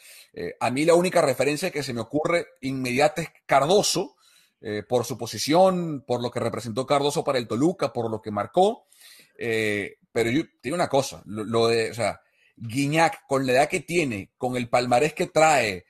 [0.42, 4.16] Eh, a mí la única referencia que se me ocurre inmediata es Cardoso,
[4.62, 8.32] eh, por su posición, por lo que representó Cardoso para el Toluca, por lo que
[8.32, 8.86] marcó.
[9.38, 12.22] Eh, pero yo digo una cosa, lo, de, o sea,
[12.56, 15.86] Guiñac, con la edad que tiene, con el palmarés que trae,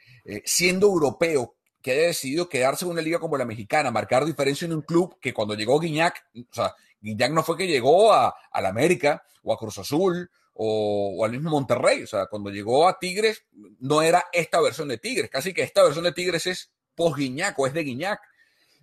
[0.46, 4.74] siendo europeo, que haya decidido quedarse en una liga como la mexicana, marcar diferencia en
[4.74, 8.62] un club que cuando llegó Guiñac, o sea, Guiñac no fue que llegó a, a
[8.62, 10.30] la América o a Cruz Azul
[10.62, 12.04] o, al mismo Monterrey.
[12.04, 13.46] O sea, cuando llegó a Tigres,
[13.80, 15.30] no era esta versión de Tigres.
[15.30, 18.20] Casi que esta versión de Tigres es post-Guiñac o es de Guiñac.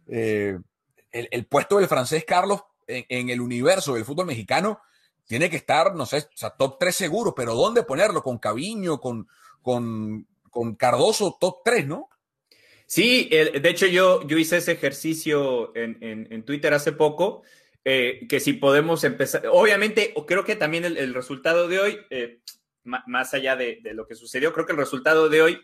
[0.08, 0.56] Eh,
[1.12, 4.80] el, puesto del francés Carlos en, el universo del fútbol mexicano
[5.26, 8.22] tiene que estar, no sé, o sea, top 3 seguro, pero ¿dónde ponerlo?
[8.22, 9.28] Con Caviño, con,
[9.60, 12.08] con, con Cardoso, top 3, ¿no?
[12.86, 17.42] Sí, de hecho yo, yo hice ese ejercicio en, en Twitter hace poco
[17.88, 22.40] eh, que si podemos empezar, obviamente creo que también el, el resultado de hoy, eh,
[22.82, 25.60] más allá de, de, lo que sucedió, creo que el resultado de hoy,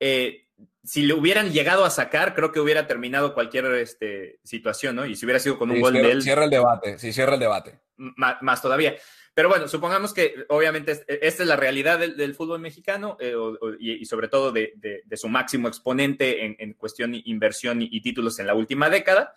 [0.00, 0.48] eh,
[0.82, 5.06] si le hubieran llegado a sacar, creo que hubiera terminado cualquier este, situación, ¿no?
[5.06, 6.22] Y si hubiera sido con un sí, gol cierra, de él.
[6.22, 7.78] Cierra el debate, sí, cierra el debate.
[7.96, 8.96] Más, más todavía.
[9.32, 13.56] Pero bueno, supongamos que obviamente esta es la realidad del, del fútbol mexicano eh, o,
[13.60, 17.22] o, y, y, sobre todo de, de, de, su máximo exponente en, en cuestión de
[17.26, 19.36] inversión y, y, títulos en la última década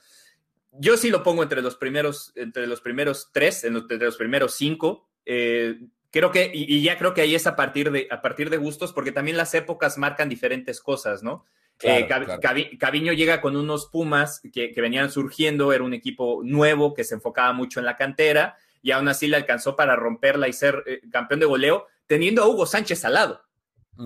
[0.79, 5.07] yo sí lo pongo entre los primeros, entre los primeros tres, entre los primeros cinco,
[5.25, 5.79] Eh,
[6.11, 8.91] creo que, y, ya creo que ahí es a partir, de, a partir de gustos,
[8.91, 11.45] porque también las épocas marcan diferentes cosas, ¿no?
[11.81, 12.07] Eh,
[12.79, 17.51] Caviño llega con unos Pumas que, venían surgiendo, era un equipo nuevo que se enfocaba
[17.51, 21.39] mucho en la cantera y aún así le alcanzó para romperla y ser eh, campeón
[21.39, 23.41] de goleo, teniendo a Hugo Sánchez al lado.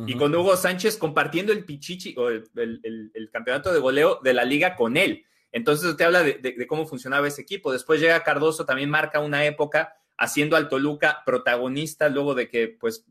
[0.05, 4.76] Y con Hugo Sánchez compartiendo el pichichi o el, campeonato de goleo de la liga
[4.76, 5.26] con él.
[5.58, 7.72] Entonces te habla de, cómo funcionaba ese equipo.
[7.72, 13.05] Después llega Cardoso, también marca una época haciendo al Toluca protagonista luego de que pues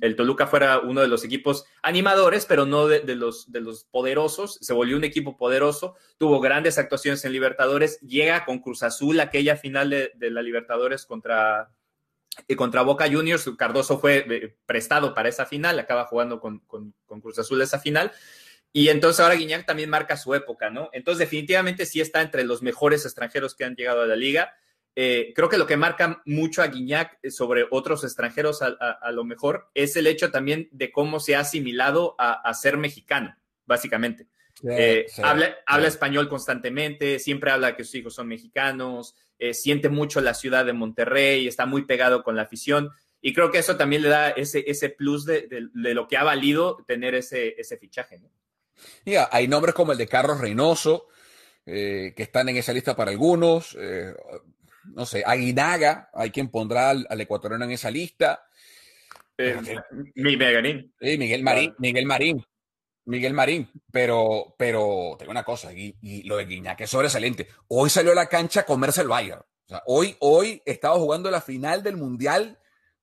[0.00, 4.58] el Toluca fuera uno de los equipos animadores, pero no de, los, de los poderosos.
[4.60, 9.56] Se volvió un equipo poderoso, tuvo grandes actuaciones en Libertadores, llega con Cruz Azul aquella
[9.56, 11.70] final de, la Libertadores contra,
[12.46, 13.50] eh, contra Boca Juniors.
[13.58, 18.12] Cardoso fue eh, prestado para esa final, acaba jugando con, con Cruz Azul esa final.
[18.72, 20.90] Y entonces ahora Guiñac también marca su época, ¿no?
[20.92, 24.54] Entonces definitivamente sí está entre los mejores extranjeros que han llegado a la liga
[24.96, 29.24] eh, creo que lo que marca mucho a Guiñac eh, sobre otros extranjeros a, lo
[29.24, 34.26] mejor es el hecho también de cómo se ha asimilado a, ser mexicano, básicamente.
[34.68, 39.14] Eh, habla, español constantemente, siempre habla que sus hijos son mexicanos,
[39.52, 42.90] siente mucho la ciudad de Monterrey, está muy pegado con la afición
[43.22, 46.84] y creo que eso también le da ese, ese plus de, lo que ha valido
[46.86, 48.18] tener ese, ese fichaje.
[48.18, 48.30] ¿no?
[49.30, 51.08] Hay nombres como el de Carlos Reynoso,
[51.64, 53.76] que están en esa lista para algunos
[54.84, 58.46] no sé, Aguinaga, hay quien pondrá al, ecuatoriano en esa lista.
[59.36, 59.58] Eh,
[60.14, 60.94] Miguel Marín.
[61.00, 62.46] Miguel Marín, Miguel Marín.
[63.06, 67.48] Miguel Marín, pero, pero tengo una cosa, y, lo de Guiñac es sobresaliente.
[67.68, 69.40] Hoy salió a la cancha a comerse el Bayern.
[69.40, 72.58] O sea, hoy, hoy estaba jugando la final del Mundial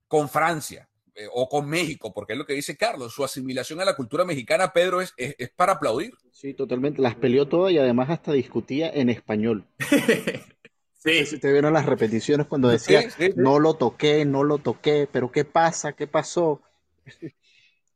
[0.08, 0.88] con Francia
[1.18, 4.24] eh, o con México, porque es lo que dice Carlos, su asimilación a la cultura
[4.24, 6.14] mexicana, Pedro, es, es, es para aplaudir.
[6.32, 7.02] Sí, totalmente.
[7.02, 9.66] Las peleó todas y además hasta discutía en español.
[11.00, 11.26] Sí.
[11.26, 13.02] Si te vieron las repeticiones cuando decía,
[13.36, 15.94] no lo toqué, no lo toqué, pero ¿qué pasa?
[15.94, 16.62] ¿Qué pasó?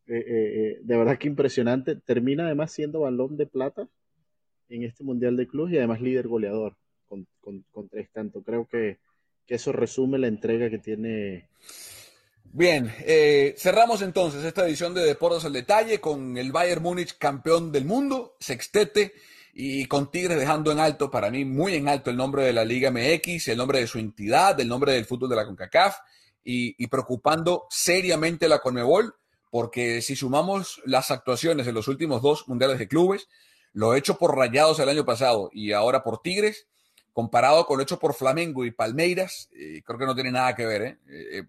[0.07, 1.95] Eh, eh, de verdad que impresionante.
[1.95, 3.87] Termina además siendo balón de plata
[4.67, 6.75] en este Mundial de Clubes y además líder goleador
[7.07, 7.25] con,
[7.89, 8.43] tres tantos.
[8.43, 8.97] Creo que,
[9.47, 11.47] eso resume la entrega que tiene.
[12.53, 12.93] Bien,
[13.57, 18.35] cerramos entonces esta edición de Deportes al Detalle con el Bayern Múnich campeón del mundo,
[18.41, 19.13] sextete
[19.53, 22.65] y con Tigres dejando en alto, para mí muy en alto el nombre de la
[22.65, 25.95] Liga MX, el nombre de su entidad, el nombre del fútbol de la CONCACAF
[26.43, 29.15] y, preocupando seriamente la CONMEBOL,
[29.49, 33.29] porque si sumamos las actuaciones en los últimos dos mundiales de clubes,
[33.71, 36.67] lo hecho por Rayados el año pasado y ahora por Tigres,
[37.13, 40.65] comparado con lo hecho por Flamengo y Palmeiras, eh, creo que no tiene nada que
[40.65, 40.81] ver.
[40.81, 40.97] ¿eh?
[41.07, 41.43] Eh,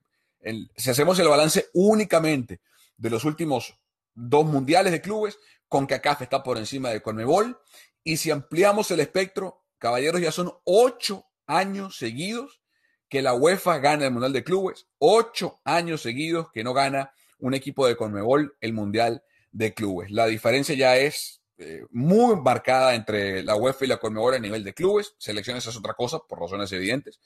[0.77, 2.61] si hacemos el balance únicamente
[2.97, 3.79] de los últimos
[4.15, 5.39] dos mundiales de clubes,
[5.69, 7.59] CONCACAF está por encima de CONMEBOL
[8.05, 12.61] y si ampliamos el espectro, caballeros, ya son ocho años seguidos
[13.09, 17.55] que la UEFA gana el Mundial de Clubes, ocho años seguidos que no gana un
[17.55, 20.11] equipo de Conmebol el Mundial de Clubes.
[20.11, 24.65] La diferencia ya es eh, muy marcada entre la UEFA y la Conmebol a nivel
[24.65, 25.15] de clubes.
[25.19, 27.21] Selecciones es otra cosa, por razones evidentes.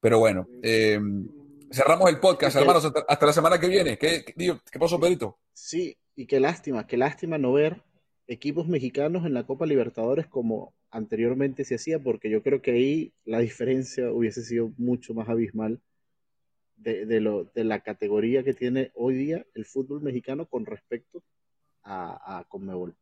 [0.00, 1.28] Pero bueno, em,
[1.70, 3.96] cerramos el podcast, hermanos, hasta, la semana que viene.
[3.98, 5.38] ¿Qué, qué, qué pasó, Pedrito?
[5.52, 7.82] Sí, y qué lástima, qué lástima no ver
[8.26, 13.12] equipos mexicanos en la Copa Libertadores como anteriormente se hacía, porque yo creo que ahí
[13.24, 15.80] la diferencia hubiese sido mucho más abismal
[16.76, 21.22] de, lo, de la categoría que tiene hoy día el fútbol mexicano con respecto
[21.82, 22.96] a, a Conmebol.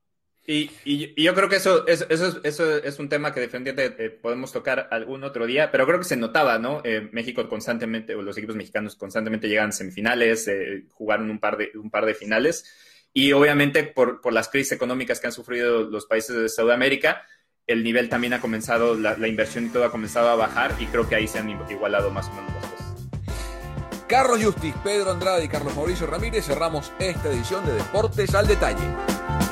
[0.51, 5.47] Y, yo creo que eso, es un tema que definitivamente eh, podemos tocar algún otro
[5.47, 6.81] día, pero creo que se notaba, ¿no?
[6.85, 11.59] Eh, México constantemente, o los equipos mexicanos constantemente llegan a semifinales, eh, jugaron un par
[11.59, 12.65] de, finales
[13.13, 17.27] y obviamente por, las crisis económicas que han sufrido los países de Sudamérica,
[17.67, 20.87] el nivel también ha comenzado, la, la, inversión y todo ha comenzado a bajar y
[20.87, 24.07] creo que ahí se han igualado más o menos las cosas.
[24.09, 29.48] Carlos Justis, Pedro Andrade y Carlos Mauricio Ramírez cerramos esta edición de Deportes al Detalle.